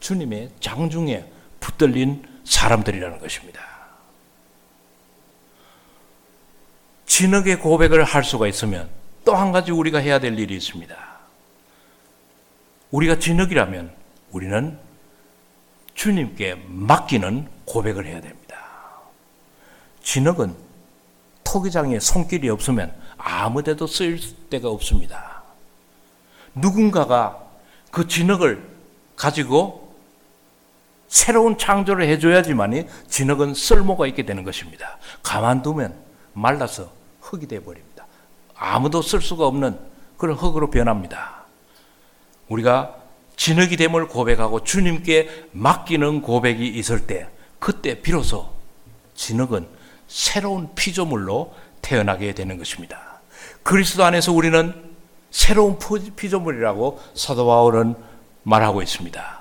주님의 0.00 0.50
장중에 0.58 1.38
붙들린 1.60 2.24
사람들이라는 2.44 3.18
것입니다. 3.18 3.60
진흙의 7.06 7.58
고백을 7.60 8.04
할 8.04 8.24
수가 8.24 8.48
있으면 8.48 8.88
또 9.24 9.34
한 9.34 9.52
가지 9.52 9.70
우리가 9.70 9.98
해야 9.98 10.18
될 10.18 10.38
일이 10.38 10.56
있습니다. 10.56 10.96
우리가 12.90 13.18
진흙이라면 13.18 13.92
우리는 14.32 14.78
주님께 15.94 16.62
맡기는 16.66 17.48
고백을 17.66 18.06
해야 18.06 18.20
됩니다. 18.20 18.56
진흙은 20.02 20.56
토기장에 21.44 22.00
손길이 22.00 22.48
없으면 22.48 22.94
아무 23.18 23.62
데도 23.62 23.86
쓰일 23.86 24.18
데가 24.48 24.68
없습니다. 24.70 25.42
누군가가 26.54 27.44
그 27.90 28.08
진흙을 28.08 28.66
가지고 29.16 29.89
새로운 31.10 31.58
창조를 31.58 32.06
해줘야지만이 32.06 32.86
진흙은 33.08 33.54
쓸모가 33.54 34.06
있게 34.06 34.24
되는 34.24 34.44
것입니다. 34.44 34.96
가만두면 35.24 35.92
말라서 36.34 36.92
흙이 37.20 37.48
되어 37.48 37.62
버립니다. 37.62 38.06
아무도 38.54 39.02
쓸 39.02 39.20
수가 39.20 39.44
없는 39.48 39.76
그런 40.16 40.36
흙으로 40.36 40.70
변합니다. 40.70 41.46
우리가 42.48 42.94
진흙이 43.34 43.76
됨을 43.76 44.06
고백하고 44.06 44.62
주님께 44.62 45.48
맡기는 45.50 46.22
고백이 46.22 46.64
있을 46.68 47.08
때 47.08 47.28
그때 47.58 48.00
비로소 48.00 48.48
진흙은 49.14 49.66
새로운 50.06 50.68
피조물로 50.76 51.52
태어나게 51.82 52.34
되는 52.34 52.56
것입니다. 52.56 53.20
그리스도 53.64 54.04
안에서 54.04 54.32
우리는 54.32 54.90
새로운 55.32 55.76
피조물이라고 56.14 57.00
사도 57.14 57.46
바울은 57.46 57.96
말하고 58.44 58.80
있습니다. 58.80 59.39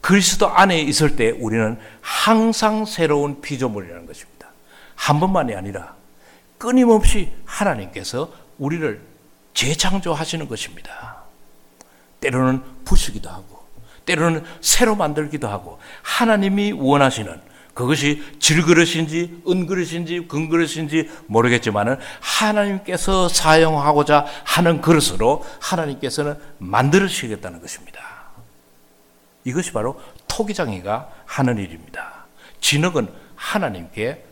그리스도 0.00 0.48
안에 0.48 0.80
있을 0.80 1.16
때 1.16 1.30
우리는 1.30 1.78
항상 2.00 2.84
새로운 2.84 3.40
피조물이라는 3.40 4.06
것입니다. 4.06 4.48
한 4.94 5.20
번만이 5.20 5.54
아니라 5.54 5.94
끊임없이 6.58 7.32
하나님께서 7.44 8.32
우리를 8.58 9.00
재창조하시는 9.54 10.48
것입니다. 10.48 11.22
때로는 12.20 12.62
부수기도 12.84 13.28
하고, 13.30 13.64
때로는 14.04 14.44
새로 14.60 14.96
만들기도 14.96 15.48
하고, 15.48 15.78
하나님이 16.02 16.72
원하시는 16.72 17.48
그것이 17.74 18.24
질그릇인지 18.40 19.42
은그릇인지 19.48 20.26
금그릇인지 20.26 21.10
모르겠지만은 21.26 21.96
하나님께서 22.20 23.28
사용하고자 23.28 24.26
하는 24.42 24.80
그릇으로 24.80 25.44
하나님께서는 25.60 26.34
만들으시겠다는 26.58 27.60
것입니다. 27.60 28.17
이것이 29.48 29.72
바로 29.72 29.98
토기장이가 30.28 31.10
하는 31.24 31.56
일입니다. 31.56 32.26
진흙은 32.60 33.08
하나님께 33.34 34.24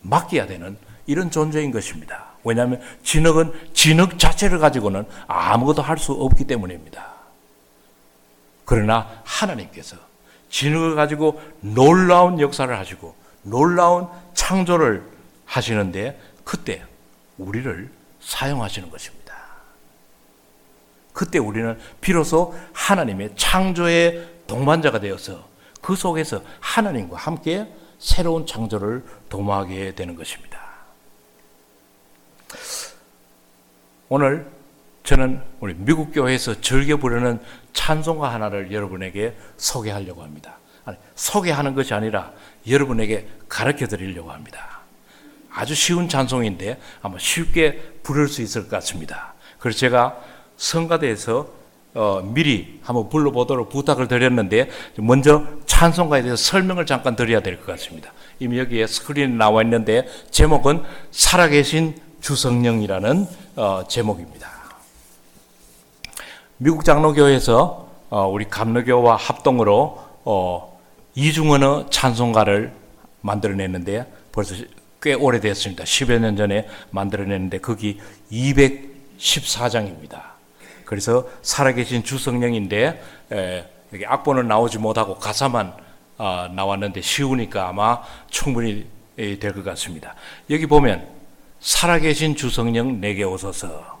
맡겨야 0.00 0.46
되는 0.46 0.78
이런 1.06 1.30
존재인 1.30 1.70
것입니다. 1.70 2.28
왜냐하면 2.44 2.80
진흙은 3.02 3.52
진흙 3.74 4.18
자체를 4.18 4.58
가지고는 4.58 5.04
아무것도 5.26 5.82
할 5.82 5.98
수 5.98 6.12
없기 6.12 6.44
때문입니다. 6.44 7.12
그러나 8.64 9.22
하나님께서 9.24 9.96
진흙을 10.48 10.94
가지고 10.94 11.42
놀라운 11.60 12.40
역사를 12.40 12.78
하시고 12.78 13.14
놀라운 13.42 14.08
창조를 14.32 15.02
하시는데 15.44 16.18
그때 16.42 16.82
우리를 17.36 17.90
사용하시는 18.20 18.88
것입니다. 18.90 19.34
그때 21.12 21.38
우리는 21.38 21.78
비로소 22.00 22.54
하나님의 22.72 23.32
창조의 23.36 24.33
동반자가 24.46 25.00
되어서 25.00 25.48
그 25.80 25.96
속에서 25.96 26.42
하나님과 26.60 27.16
함께 27.16 27.68
새로운 27.98 28.46
창조를 28.46 29.04
도모하게 29.28 29.94
되는 29.94 30.14
것입니다. 30.14 30.60
오늘 34.08 34.46
저는 35.02 35.42
우리 35.60 35.74
미국 35.74 36.12
교회에서 36.12 36.60
즐겨 36.60 36.96
부르는 36.96 37.40
찬송가 37.72 38.32
하나를 38.32 38.72
여러분에게 38.72 39.36
소개하려고 39.56 40.22
합니다. 40.22 40.58
아니, 40.84 40.96
소개하는 41.14 41.74
것이 41.74 41.92
아니라 41.94 42.32
여러분에게 42.68 43.28
가르쳐 43.48 43.86
드리려고 43.86 44.32
합니다. 44.32 44.80
아주 45.50 45.74
쉬운 45.74 46.08
찬송인데 46.08 46.80
아마 47.02 47.18
쉽게 47.18 47.98
부를 48.02 48.28
수 48.28 48.42
있을 48.42 48.62
것 48.62 48.70
같습니다. 48.70 49.34
그래서 49.58 49.78
제가 49.78 50.20
성가대에서 50.56 51.48
어, 51.94 52.20
미리 52.24 52.80
한번 52.82 53.08
불러보도록 53.08 53.68
부탁을 53.70 54.08
드렸는데 54.08 54.68
먼저 54.96 55.44
찬송가에 55.66 56.22
대해서 56.22 56.36
설명을 56.36 56.86
잠깐 56.86 57.14
드려야 57.16 57.40
될 57.40 57.56
것 57.56 57.66
같습니다. 57.66 58.12
이미 58.40 58.58
여기에 58.58 58.86
스크린에 58.88 59.28
나와 59.28 59.62
있는데 59.62 60.06
제목은 60.30 60.82
살아계신 61.12 61.94
주성령이라는 62.20 63.26
어, 63.56 63.84
제목입니다. 63.88 64.48
미국 66.56 66.84
장로교에서 66.84 67.88
어, 68.10 68.26
우리 68.28 68.44
감로교와 68.48 69.16
합동으로 69.16 69.98
어, 70.24 70.78
이중언어 71.14 71.90
찬송가를 71.90 72.72
만들어냈는데 73.20 74.12
벌써 74.32 74.54
꽤 75.00 75.14
오래됐습니다. 75.14 75.84
10여 75.84 76.18
년 76.18 76.36
전에 76.36 76.66
만들어냈는데 76.90 77.58
거기 77.58 78.00
214장입니다. 78.32 80.33
그래서 80.94 81.28
살아계신 81.42 82.04
주성령인데 82.04 83.02
에, 83.32 83.64
여기 83.92 84.06
악보는 84.06 84.46
나오지 84.46 84.78
못하고 84.78 85.16
가사만 85.16 85.74
어, 86.18 86.48
나왔는데 86.54 87.00
쉬우니까 87.00 87.68
아마 87.68 88.00
충분히 88.30 88.86
될 89.16 89.52
것 89.52 89.64
같습니다. 89.64 90.14
여기 90.50 90.66
보면 90.66 91.08
살아계신 91.58 92.36
주성령 92.36 93.00
내게 93.00 93.24
오소서 93.24 93.98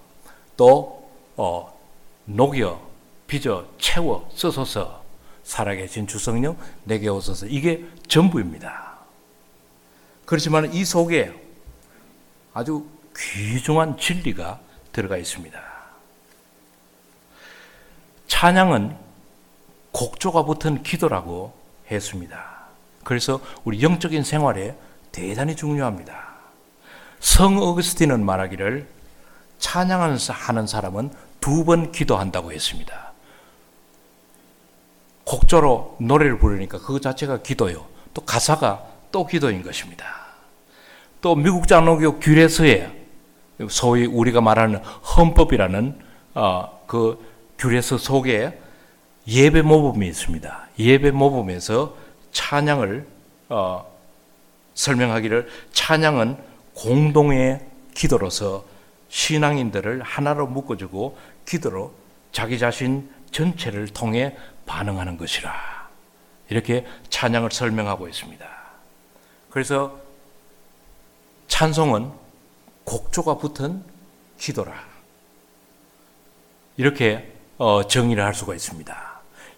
또 0.56 1.10
어, 1.36 1.76
녹여 2.26 2.80
빚어 3.26 3.64
채워 3.78 4.30
써서서 4.36 5.02
살아계신 5.42 6.06
주성령 6.06 6.56
내게 6.84 7.08
오소서 7.08 7.46
이게 7.46 7.84
전부입니다. 8.06 8.98
그렇지만 10.26 10.72
이 10.72 10.84
속에 10.84 11.32
아주 12.52 12.86
귀중한 13.16 13.98
진리가 13.98 14.60
들어가 14.92 15.16
있습니다. 15.16 15.73
찬양은 18.26 18.96
곡조가 19.92 20.44
붙은 20.44 20.82
기도라고 20.82 21.52
했습니다. 21.90 22.64
그래서 23.04 23.40
우리 23.64 23.82
영적인 23.82 24.24
생활에 24.24 24.74
대단히 25.12 25.54
중요합니다. 25.54 26.34
성 27.20 27.58
어거스틴은 27.58 28.24
말하기를 28.24 28.88
찬양하는 29.58 30.66
사람은 30.66 31.10
두 31.40 31.64
번 31.64 31.92
기도한다고 31.92 32.52
했습니다. 32.52 33.12
곡조로 35.24 35.96
노래를 36.00 36.38
부르니까 36.38 36.78
그 36.78 37.00
자체가 37.00 37.42
기도요. 37.42 37.86
또 38.12 38.22
가사가 38.22 38.84
또 39.12 39.26
기도인 39.26 39.62
것입니다. 39.62 40.06
또 41.20 41.34
미국 41.34 41.66
장로교 41.68 42.20
규례서에 42.20 42.90
소위 43.68 44.06
우리가 44.06 44.40
말하는 44.40 44.80
헌법이라는 44.84 46.00
어, 46.34 46.82
그 46.86 47.33
규례서 47.64 47.96
속에 47.96 48.60
예배 49.26 49.62
모범이 49.62 50.06
있습니다. 50.06 50.68
예배 50.78 51.12
모범에서 51.12 51.96
찬양을 52.30 53.06
어, 53.48 53.90
설명하기를 54.74 55.48
찬양은 55.72 56.36
공동의 56.74 57.66
기도로서 57.94 58.66
신앙인들을 59.08 60.02
하나로 60.02 60.46
묶어주고 60.46 61.16
기도로 61.46 61.94
자기 62.32 62.58
자신 62.58 63.10
전체를 63.30 63.88
통해 63.88 64.36
반응하는 64.66 65.16
것이라. 65.16 65.88
이렇게 66.50 66.86
찬양을 67.08 67.50
설명하고 67.50 68.08
있습니다. 68.08 68.46
그래서 69.48 69.98
찬송은 71.48 72.12
곡조가 72.84 73.38
붙은 73.38 73.82
기도라. 74.36 74.74
이렇게 76.76 77.30
어, 77.30 77.33
정의를 77.88 78.24
할 78.24 78.34
수가 78.34 78.54
있습니다. 78.54 78.96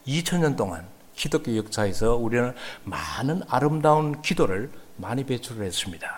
2000년 0.06 0.56
동안 0.56 0.86
기독교 1.14 1.56
역사에서 1.56 2.16
우리는 2.16 2.52
많은 2.84 3.42
아름다운 3.48 4.20
기도를 4.22 4.70
많이 4.96 5.24
배출을 5.24 5.64
했습니다. 5.64 6.08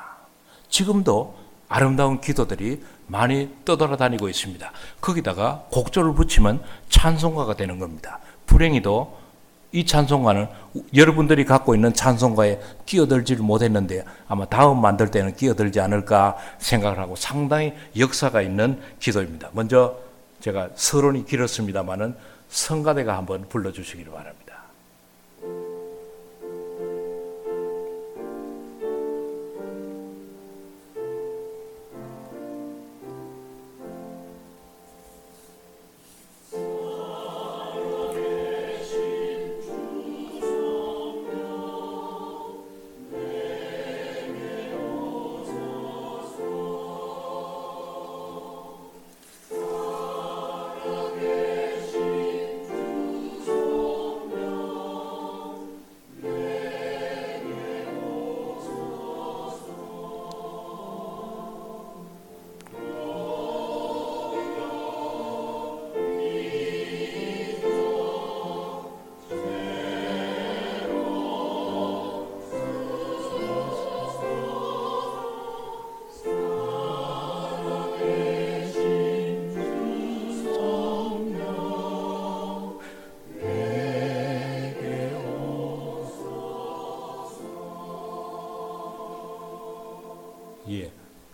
지금도 0.69 1.37
아름다운 1.69 2.21
기도들이 2.21 2.83
많이 3.07 3.51
떠돌아다니고 3.65 4.29
있습니다. 4.29 4.71
거기다가 5.01 5.67
곡조를 5.71 6.15
붙이면 6.15 6.63
찬송가가 6.89 7.57
되는 7.57 7.79
겁니다. 7.79 8.21
불행히도 8.47 9.19
이 9.73 9.85
찬송가는 9.85 10.49
여러분들이 10.95 11.45
갖고 11.45 11.75
있는 11.75 11.93
찬송가에 11.93 12.59
끼어들지를 12.87 13.43
못했는데 13.43 14.05
아마 14.27 14.47
다음 14.47 14.81
만들 14.81 15.11
때는 15.11 15.37
끼어들지 15.37 15.79
않을까 15.81 16.37
생각을 16.59 16.99
하고 16.99 17.17
상당히 17.17 17.75
역사가 17.97 18.41
있는 18.41 18.81
기도입니다. 18.99 19.51
먼저 19.53 20.08
제가 20.41 20.71
서론이 20.75 21.25
길었습니다만은 21.27 22.15
성가대가 22.49 23.17
한번 23.17 23.49
불러주시기를 23.49 24.13
바랍니다. 24.13 24.48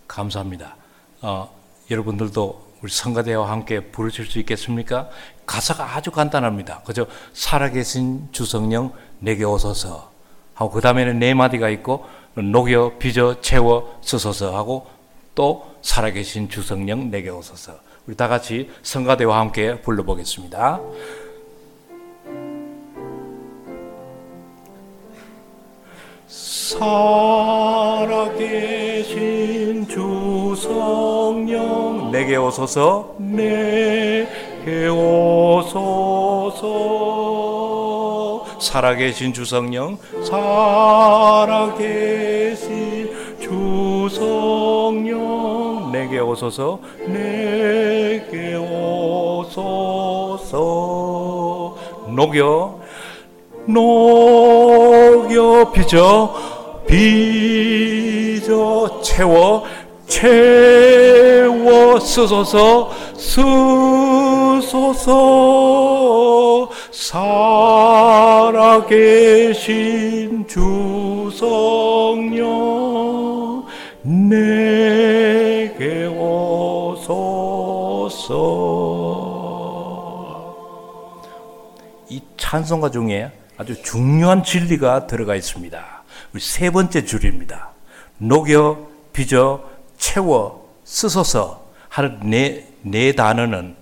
감사합니다. 0.07 0.77
어, 1.23 1.51
여러분들도 1.91 2.65
우리 2.83 2.91
성가대와 2.91 3.51
함께 3.51 3.81
부르실 3.81 4.27
수 4.27 4.39
있겠습니까? 4.41 5.09
가사가 5.47 5.97
아주 5.97 6.11
간단합니다. 6.11 6.83
그저 6.85 7.07
살아계신 7.33 8.29
주성령 8.31 8.93
내게 9.21 9.45
오소서 9.45 10.11
하고 10.55 10.71
그 10.71 10.81
다음에는 10.81 11.19
네 11.19 11.35
마디가 11.35 11.71
있고 11.71 12.05
녹여 12.35 12.93
빚어 12.99 13.41
채워 13.41 13.99
쓰소서 14.03 14.57
하고 14.57 14.87
또 15.35 15.75
살아계신 15.83 16.49
주성령 16.49 17.11
내게 17.11 17.31
오소서 17.31 17.79
우리 18.07 18.17
다 18.17 18.29
같이 18.29 18.71
성가대와 18.83 19.39
함께 19.41 19.81
불러보겠습니다. 19.81 20.81
살아계신 26.29 26.85
주 28.39 28.94
성령 30.85 32.11
내게 32.13 32.37
오소서. 32.37 33.17
내게 33.19 34.87
오소서. 34.89 36.65
살아계신 38.61 39.33
주성령. 39.33 39.99
살아계신 40.23 41.81
주성령. 43.41 45.25
내게 45.93 46.21
오소서. 46.21 46.79
내게 47.07 48.55
오소서. 48.55 50.55
녹여. 52.09 52.79
녹여 53.67 55.73
빚어. 55.73 56.35
빚어 56.87 59.01
채워 59.01 59.65
채워 60.15 61.99
쓰소서 61.99 62.93
쓰소서 64.61 66.71
살아계신 68.93 70.47
주성령 70.47 72.47
내게 74.03 76.07
오소서 76.07 77.35
이 82.09 82.23
찬송가 82.37 82.93
중에 82.93 83.33
아주 83.57 83.83
중요한 83.83 84.45
진리가 84.45 85.09
들어가 85.09 85.35
있습니다. 85.35 86.05
세 86.39 86.71
번째 86.71 87.05
줄입니다. 87.05 87.73
녹여, 88.19 88.87
빚어, 89.13 89.74
채워, 89.97 90.69
쓰소서 90.85 91.67
하는 91.89 92.21
네, 92.25 92.69
네 92.83 93.13
단어는 93.13 93.77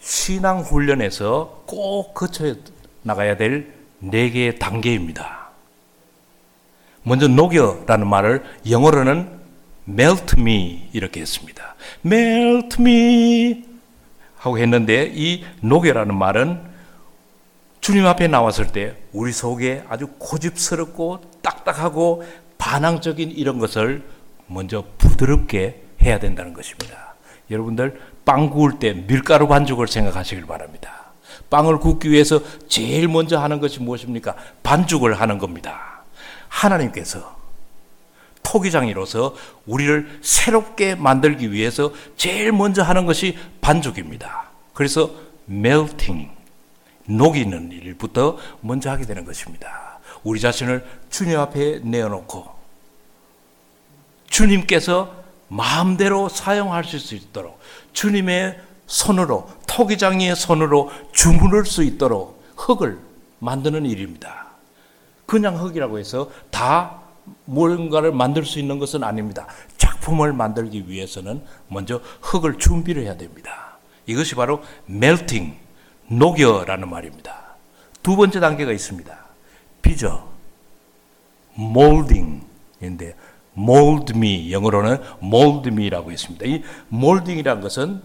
신앙 0.00 0.60
훈련에서 0.60 1.64
꼭 1.66 2.14
거쳐 2.14 2.54
나가야 3.02 3.36
될 3.36 3.78
네 4.00 4.30
개의 4.30 4.58
단계입니다. 4.58 5.48
먼저 7.02 7.26
녹여라는 7.26 8.06
말을 8.06 8.44
영어로는 8.68 9.38
melt 9.88 10.38
me 10.38 10.88
이렇게 10.92 11.20
했습니다. 11.20 11.74
melt 12.04 12.80
me 12.80 13.64
하고 14.36 14.58
했는데 14.58 15.10
이 15.14 15.44
녹여라는 15.62 16.14
말은 16.16 16.68
주님 17.80 18.06
앞에 18.06 18.28
나왔을 18.28 18.68
때 18.68 18.94
우리 19.12 19.32
속에 19.32 19.84
아주 19.88 20.08
고집스럽고 20.18 21.22
딱딱하고 21.42 22.24
반항적인 22.58 23.30
이런 23.30 23.58
것을 23.58 24.04
먼저 24.48 24.84
부드럽게 24.98 25.82
해야 26.02 26.18
된다는 26.18 26.52
것입니다. 26.52 27.14
여러분들 27.50 28.00
빵 28.24 28.50
구울 28.50 28.78
때 28.78 28.92
밀가루 28.92 29.46
반죽을 29.48 29.88
생각하시길 29.88 30.46
바랍니다. 30.46 31.12
빵을 31.50 31.78
굽기 31.78 32.10
위해서 32.10 32.40
제일 32.68 33.08
먼저 33.08 33.38
하는 33.38 33.60
것이 33.60 33.80
무엇입니까? 33.80 34.34
반죽을 34.62 35.18
하는 35.20 35.38
겁니다. 35.38 36.02
하나님께서 36.48 37.38
토기장이로서 38.42 39.34
우리를 39.66 40.20
새롭게 40.22 40.94
만들기 40.94 41.52
위해서 41.52 41.92
제일 42.16 42.52
먼저 42.52 42.82
하는 42.82 43.06
것이 43.06 43.36
반죽입니다. 43.60 44.50
그래서 44.72 45.10
melting, 45.48 46.30
녹이는 47.06 47.72
일부터 47.72 48.38
먼저 48.60 48.90
하게 48.90 49.04
되는 49.04 49.24
것입니다. 49.24 50.00
우리 50.24 50.40
자신을 50.40 50.86
주님 51.10 51.38
앞에 51.38 51.80
내어놓고 51.82 52.57
주님께서 54.28 55.14
마음대로 55.48 56.28
사용하실 56.28 57.00
수 57.00 57.14
있도록 57.14 57.58
주님의 57.92 58.60
손으로 58.86 59.48
토기장이의 59.66 60.36
손으로 60.36 60.90
주문을 61.12 61.66
수 61.66 61.82
있도록 61.82 62.42
흙을 62.56 62.98
만드는 63.38 63.86
일입니다. 63.86 64.48
그냥 65.26 65.56
흙이라고 65.58 65.98
해서 65.98 66.30
다 66.50 67.00
뭔가를 67.44 68.12
만들 68.12 68.44
수 68.44 68.58
있는 68.58 68.78
것은 68.78 69.04
아닙니다. 69.04 69.46
작품을 69.76 70.32
만들기 70.32 70.88
위해서는 70.88 71.42
먼저 71.68 72.00
흙을 72.22 72.58
준비를 72.58 73.02
해야 73.02 73.16
됩니다. 73.16 73.76
이것이 74.06 74.34
바로 74.34 74.62
melting, 74.88 75.58
녹여라는 76.08 76.88
말입니다. 76.88 77.56
두 78.02 78.16
번째 78.16 78.40
단계가 78.40 78.72
있습니다. 78.72 79.18
빚어, 79.82 80.26
molding인데 81.58 83.14
mold 83.58 84.16
me 84.16 84.52
영어로는 84.52 85.02
mold 85.22 85.68
me라고 85.68 86.12
있습니다. 86.12 86.46
이 86.46 86.62
molding이라는 86.92 87.60
것은 87.60 88.02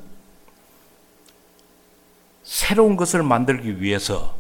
새로운 2.43 2.97
것을 2.97 3.23
만들기 3.23 3.81
위해서 3.81 4.35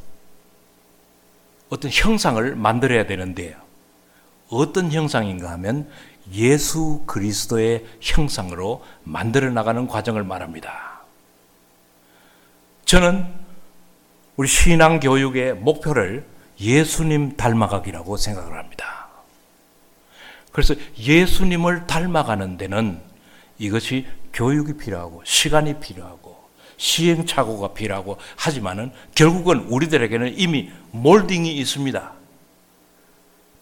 어떤 1.69 1.89
형상을 1.91 2.55
만들어야 2.55 3.05
되는데 3.05 3.55
어떤 4.49 4.91
형상인가 4.91 5.51
하면 5.51 5.89
예수 6.31 7.03
그리스도의 7.05 7.85
형상으로 7.99 8.83
만들어 9.03 9.49
나가는 9.49 9.87
과정을 9.87 10.23
말합니다. 10.23 11.01
저는 12.85 13.25
우리 14.35 14.47
신앙 14.47 14.99
교육의 14.99 15.55
목표를 15.55 16.25
예수님 16.59 17.35
닮아가기라고 17.35 18.17
생각을 18.17 18.57
합니다. 18.57 19.02
그래서 20.53 20.75
예수님을 20.97 21.87
닮아가는 21.87 22.57
데는 22.57 23.01
이것이 23.57 24.05
교육이 24.31 24.77
필요하고 24.77 25.23
시간이 25.25 25.79
필요하고 25.79 26.41
시행착오가 26.77 27.73
필요하고 27.73 28.17
하지만은 28.35 28.91
결국은 29.15 29.61
우리들에게는 29.61 30.37
이미 30.37 30.71
몰딩이 30.91 31.53
있습니다. 31.57 32.13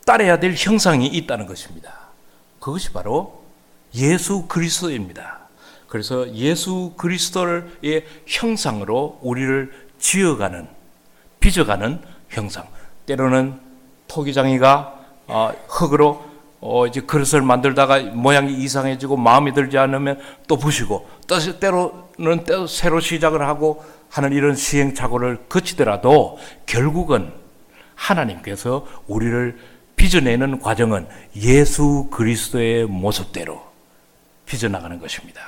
따라야 0.05 0.39
될 0.39 0.53
형상이 0.55 1.07
있다는 1.07 1.45
것입니다. 1.45 1.93
그것이 2.59 2.91
바로 2.91 3.43
예수 3.95 4.47
그리스도입니다. 4.47 5.39
그래서 5.87 6.29
예수 6.33 6.93
그리스도의 6.97 8.05
형상으로 8.25 9.19
우리를 9.21 9.89
지어가는, 9.99 10.67
빚어가는 11.39 12.01
형상. 12.29 12.67
때로는 13.05 13.59
토기장이가 14.07 14.99
어, 15.27 15.53
흙으로 15.67 16.30
어, 16.61 16.85
이제 16.85 17.01
그릇을 17.01 17.41
만들다가 17.41 17.99
모양이 17.99 18.53
이상해지고 18.53 19.17
마음에 19.17 19.51
들지 19.51 19.79
않으면 19.79 20.19
또 20.47 20.57
부시고 20.57 21.09
또 21.27 21.59
때로는 21.59 22.43
또 22.45 22.67
새로 22.67 22.99
시작을 22.99 23.41
하고 23.47 23.83
하는 24.09 24.31
이런 24.31 24.55
시행착오를 24.55 25.45
거치더라도 25.49 26.37
결국은 26.67 27.33
하나님께서 27.95 28.85
우리를 29.07 29.57
빚어내는 29.95 30.59
과정은 30.59 31.07
예수 31.35 32.07
그리스도의 32.11 32.85
모습대로 32.85 33.61
빚어나가는 34.45 34.99
것입니다. 34.99 35.41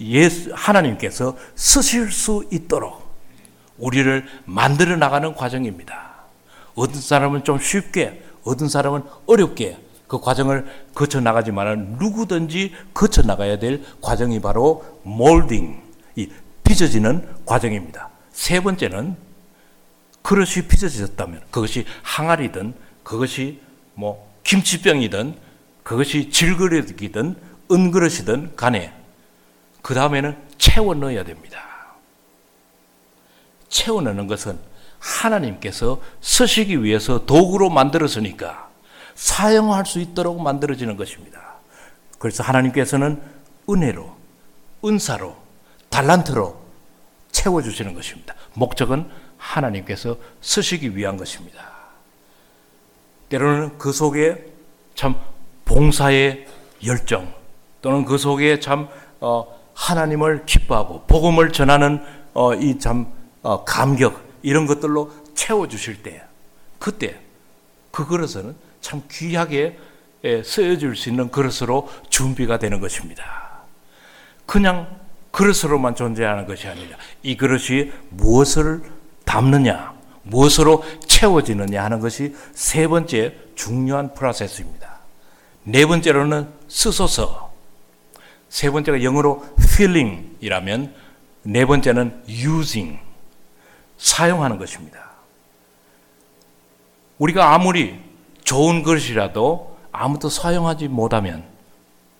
예수, 0.00 0.50
하나님께서 0.54 1.36
쓰실 1.54 2.10
수 2.10 2.46
있도록 2.50 3.02
우리를 3.78 4.26
만들어 4.44 4.96
나가는 4.96 5.34
과정입니다. 5.34 6.12
어떤 6.74 7.00
사람은 7.00 7.44
좀 7.44 7.58
쉽게, 7.58 8.22
어떤 8.44 8.68
사람은 8.68 9.02
어렵게 9.26 9.78
그 10.12 10.20
과정을 10.20 10.66
거쳐 10.92 11.20
나가지만 11.22 11.96
누구든지 11.98 12.74
거쳐 12.92 13.22
나가야 13.22 13.58
될 13.58 13.82
과정이 14.02 14.42
바로 14.42 14.84
몰딩, 15.04 15.82
이 16.16 16.28
빚어지는 16.62 17.26
과정입니다. 17.46 18.10
세 18.30 18.60
번째는 18.60 19.16
그릇이 20.20 20.68
빚어졌다면 20.68 21.40
그것이 21.50 21.86
항아리든 22.02 22.74
그것이 23.02 23.60
뭐 23.94 24.30
김치병이든 24.44 25.34
그것이 25.82 26.28
질그릇이든 26.28 27.34
은그릇이든 27.70 28.54
간에 28.54 28.92
그 29.80 29.94
다음에는 29.94 30.36
채워 30.58 30.92
넣어야 30.92 31.24
됩니다. 31.24 31.58
채워 33.70 34.02
넣는 34.02 34.26
것은 34.26 34.58
하나님께서 34.98 36.02
쓰시기 36.20 36.84
위해서 36.84 37.24
도구로 37.24 37.70
만들었으니까 37.70 38.71
사용할 39.22 39.86
수 39.86 40.00
있도록 40.00 40.42
만들어지는 40.42 40.96
것입니다. 40.96 41.54
그래서 42.18 42.42
하나님께서는 42.42 43.22
은혜로, 43.70 44.16
은사로, 44.84 45.36
달란트로 45.90 46.60
채워주시는 47.30 47.94
것입니다. 47.94 48.34
목적은 48.54 49.08
하나님께서 49.38 50.16
쓰시기 50.40 50.96
위한 50.96 51.16
것입니다. 51.16 51.70
때로는 53.28 53.78
그 53.78 53.92
속에 53.92 54.44
참 54.96 55.14
봉사의 55.66 56.48
열정 56.84 57.32
또는 57.80 58.04
그 58.04 58.18
속에 58.18 58.58
참 58.58 58.88
어, 59.20 59.46
하나님을 59.74 60.46
기뻐하고 60.46 61.04
복음을 61.06 61.52
전하는 61.52 62.04
어, 62.34 62.54
이참 62.54 63.06
어, 63.42 63.64
감격 63.64 64.20
이런 64.42 64.66
것들로 64.66 65.12
채워 65.36 65.68
주실 65.68 66.02
때 66.02 66.24
그때 66.80 67.20
그 67.92 68.04
그릇은 68.04 68.56
참 68.82 69.02
귀하게 69.10 69.78
예, 70.24 70.42
쓰여질 70.42 70.94
수 70.94 71.08
있는 71.08 71.30
그릇으로 71.30 71.90
준비가 72.10 72.58
되는 72.58 72.80
것입니다. 72.80 73.62
그냥 74.44 75.00
그릇으로만 75.30 75.96
존재하는 75.96 76.46
것이 76.46 76.68
아니라 76.68 76.98
이 77.22 77.36
그릇이 77.36 77.90
무엇을 78.10 78.82
담느냐, 79.24 79.94
무엇으로 80.24 80.84
채워지느냐 81.06 81.82
하는 81.82 82.00
것이 82.00 82.36
세 82.52 82.86
번째 82.86 83.34
중요한 83.54 84.12
프로세스입니다. 84.14 84.98
네 85.64 85.86
번째로는 85.86 86.48
쓰소서. 86.68 87.52
세 88.48 88.70
번째가 88.70 89.02
영어로 89.02 89.46
filling이라면 89.58 90.94
네 91.44 91.64
번째는 91.64 92.24
using. 92.28 93.00
사용하는 93.96 94.58
것입니다. 94.58 95.12
우리가 97.18 97.54
아무리 97.54 98.11
좋은 98.44 98.82
것이라도 98.82 99.78
아무도 99.92 100.28
사용하지 100.28 100.88
못하면 100.88 101.44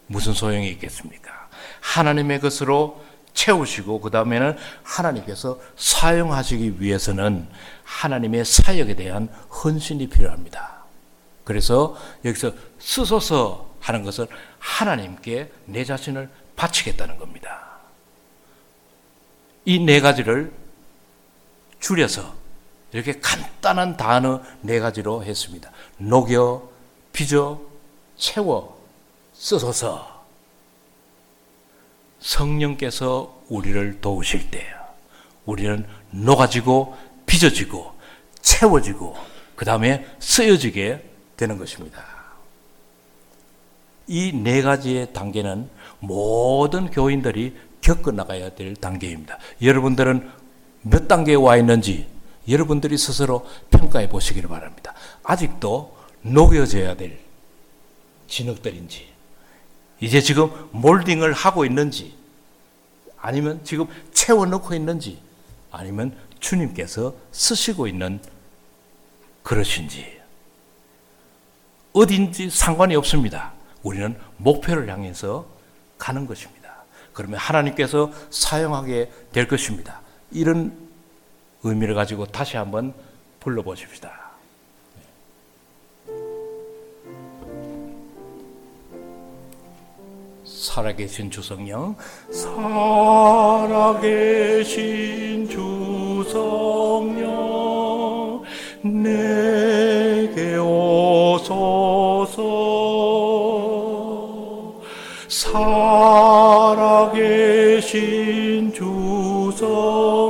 무슨 0.06 0.32
소용이 0.32 0.68
있겠습니까? 0.70 1.48
하나님의 1.80 2.40
것으로 2.40 3.02
채우시고 3.34 4.00
그 4.00 4.10
다음에는 4.10 4.56
하나님께서 4.82 5.58
사용하시기 5.76 6.80
위해서는 6.80 7.48
하나님의 7.84 8.44
사역에 8.44 8.94
대한 8.94 9.28
헌신이 9.64 10.08
필요합니다. 10.08 10.84
그래서 11.44 11.96
여기서 12.24 12.52
쓰소서 12.78 13.70
하는 13.80 14.04
것은 14.04 14.26
하나님께 14.58 15.50
내 15.66 15.84
자신을 15.84 16.28
바치겠다는 16.56 17.18
겁니다. 17.18 17.78
이 19.64 19.78
네 19.78 20.00
가지를 20.00 20.52
줄여서 21.80 22.34
이렇게 22.92 23.18
간단한 23.20 23.96
단어 23.96 24.42
네 24.60 24.78
가지로 24.78 25.24
했습니다. 25.24 25.70
녹여, 25.98 26.68
빚어, 27.12 27.60
채워, 28.16 28.78
쓰소서. 29.34 30.12
성령께서 32.20 33.42
우리를 33.48 34.00
도우실 34.00 34.50
때 34.50 34.66
우리는 35.44 35.84
녹아지고 36.10 36.96
빚어지고 37.26 37.92
채워지고 38.40 39.16
그 39.56 39.64
다음에 39.64 40.06
쓰여지게 40.20 41.10
되는 41.36 41.58
것입니다. 41.58 42.04
이 44.06 44.32
네 44.32 44.62
가지의 44.62 45.12
단계는 45.12 45.68
모든 46.00 46.90
교인들이 46.90 47.56
겪어 47.80 48.12
나가야 48.12 48.54
될 48.54 48.76
단계입니다. 48.76 49.38
여러분들은 49.60 50.30
몇 50.82 51.08
단계에 51.08 51.34
와 51.34 51.56
있는지 51.56 52.06
여러분들이 52.48 52.98
스스로 52.98 53.46
평가해 53.70 54.08
보시기를 54.08 54.48
바랍니다. 54.48 54.94
아직도 55.22 55.96
녹여져야 56.22 56.96
될 56.96 57.20
진흙들인지, 58.28 59.08
이제 60.00 60.20
지금 60.20 60.50
몰딩을 60.72 61.32
하고 61.32 61.64
있는지, 61.64 62.14
아니면 63.16 63.60
지금 63.64 63.86
채워넣고 64.12 64.74
있는지, 64.74 65.20
아니면 65.70 66.16
주님께서 66.40 67.14
쓰시고 67.30 67.86
있는 67.86 68.20
그릇인지, 69.42 70.20
어딘지 71.92 72.48
상관이 72.50 72.96
없습니다. 72.96 73.52
우리는 73.82 74.18
목표를 74.38 74.88
향해서 74.88 75.46
가는 75.98 76.26
것입니다. 76.26 76.84
그러면 77.12 77.38
하나님께서 77.38 78.10
사용하게 78.30 79.12
될 79.32 79.46
것입니다. 79.46 80.00
이런 80.30 80.81
의미를 81.64 81.94
가지고 81.94 82.26
다시 82.26 82.56
한번 82.56 82.92
불러보십시다. 83.40 84.22
살아계신 90.44 91.30
주성령, 91.30 91.94
살아계신 92.30 94.02
주성령, 95.48 97.22
내게 98.82 100.56
오소서. 100.56 102.42
살아계신 107.02 108.72
주성 108.72 110.21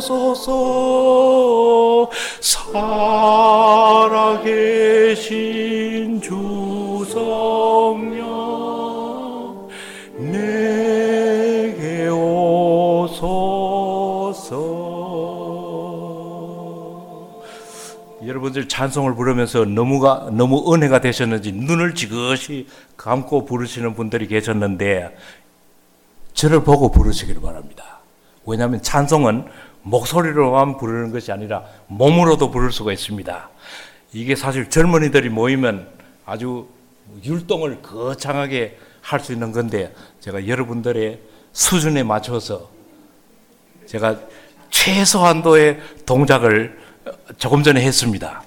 쓰소서 0.00 2.10
살아계신 2.40 3.40
주성령 6.20 8.26
내게 10.18 12.08
오소서 12.08 13.36
여러분들 18.26 18.66
찬송을 18.66 19.14
부르면서 19.14 19.64
너무가 19.64 20.28
너무 20.32 20.74
은혜가 20.74 21.00
되셨는지 21.00 21.52
눈을 21.52 21.94
지그시 21.94 22.66
감고 22.96 23.44
부르시는 23.44 23.94
분들이 23.94 24.26
계셨는데 24.26 25.16
저를 26.34 26.64
보고 26.64 26.90
부르시기를 26.90 27.40
바랍니다. 27.40 27.95
왜냐하면 28.46 28.82
찬송은 28.82 29.46
목소리로만 29.82 30.78
부르는 30.78 31.12
것이 31.12 31.30
아니라 31.32 31.64
몸으로도 31.88 32.50
부를 32.50 32.72
수가 32.72 32.92
있습니다. 32.92 33.50
이게 34.12 34.34
사실 34.34 34.70
젊은이들이 34.70 35.28
모이면 35.28 35.88
아주 36.24 36.68
율동을 37.24 37.82
거창하게 37.82 38.78
할 39.02 39.20
수 39.20 39.32
있는 39.32 39.52
건데 39.52 39.94
제가 40.20 40.48
여러분들의 40.48 41.20
수준에 41.52 42.02
맞춰서 42.02 42.68
제가 43.86 44.18
최소한도의 44.70 45.80
동작을 46.04 46.76
조금 47.38 47.62
전에 47.62 47.80
했습니다. 47.82 48.42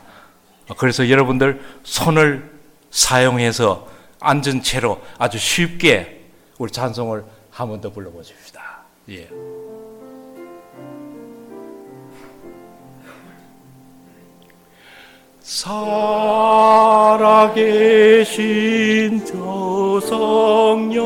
그래서 0.77 1.09
여러분들 1.09 1.61
손을 1.83 2.51
사용해서 2.91 3.87
앉은 4.19 4.63
채로 4.63 5.01
아주 5.17 5.37
쉽게 5.37 6.25
우리 6.57 6.71
찬송을 6.71 7.23
한 7.51 7.69
번 7.69 7.79
더 7.81 7.89
불러보십시다. 7.89 8.83
예. 9.09 9.29
살아계신 15.49 15.65
저 19.25 19.99
성령 19.99 21.01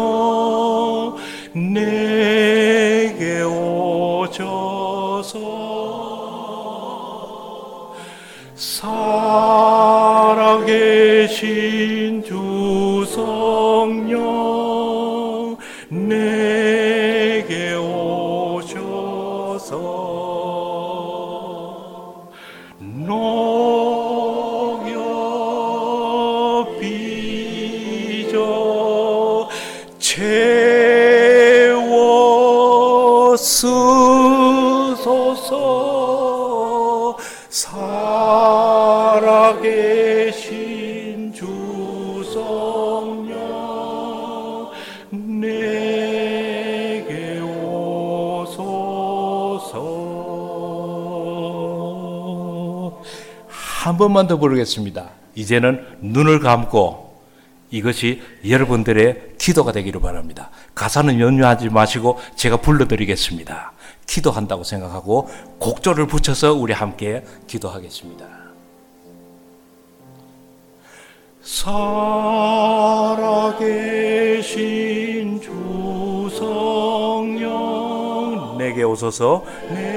내게 1.54 3.42
오셔서 3.42 4.34
살아계신 8.54 9.54
번만 54.04 54.28
더 54.28 54.38
부르겠습니다. 54.38 55.12
이제는 55.36 55.86
눈을 56.02 56.42
감고 56.42 57.14
이것이 57.72 58.22
여러분들의 58.48 59.36
기도가 59.38 59.72
되기를 59.72 60.02
바랍니다. 60.02 60.50
가사는 60.76 61.22
연유하지 61.22 61.70
마시고 61.70 62.20
제가 62.36 62.58
불러드리겠습니다. 62.58 63.72
기도한다고 64.06 64.66
생각하고 64.66 65.30
곡조를 65.60 66.08
붙여서 66.08 66.54
우리 66.54 66.74
함께 66.74 67.24
기도하겠습니다. 67.48 68.26
살아계신 71.42 71.72
주 75.42 76.30
성령 76.38 77.54
내게 78.58 78.84
오소서 78.84 79.46
내 79.70 79.93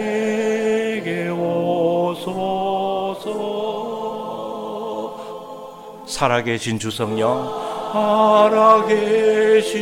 살아계신 6.16 6.78
주 6.78 6.90
성령. 6.90 7.46
살아계신 7.92 9.74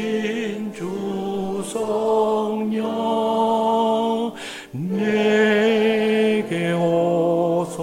주 0.75 1.63
성령 1.65 2.83
내게 4.73 6.73
오소서. 6.73 7.79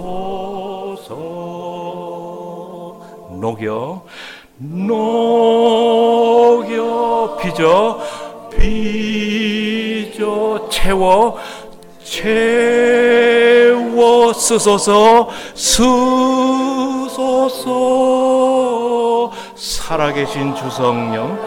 녹여 3.40 4.02
녹여 4.58 5.08
빚어 7.40 7.98
빚어 8.50 10.68
채워 10.68 11.38
채워 12.04 14.34
쓰소서 14.34 15.30
쓰소서 15.54 16.82
살아계신 19.82 20.54
주성령 20.54 21.38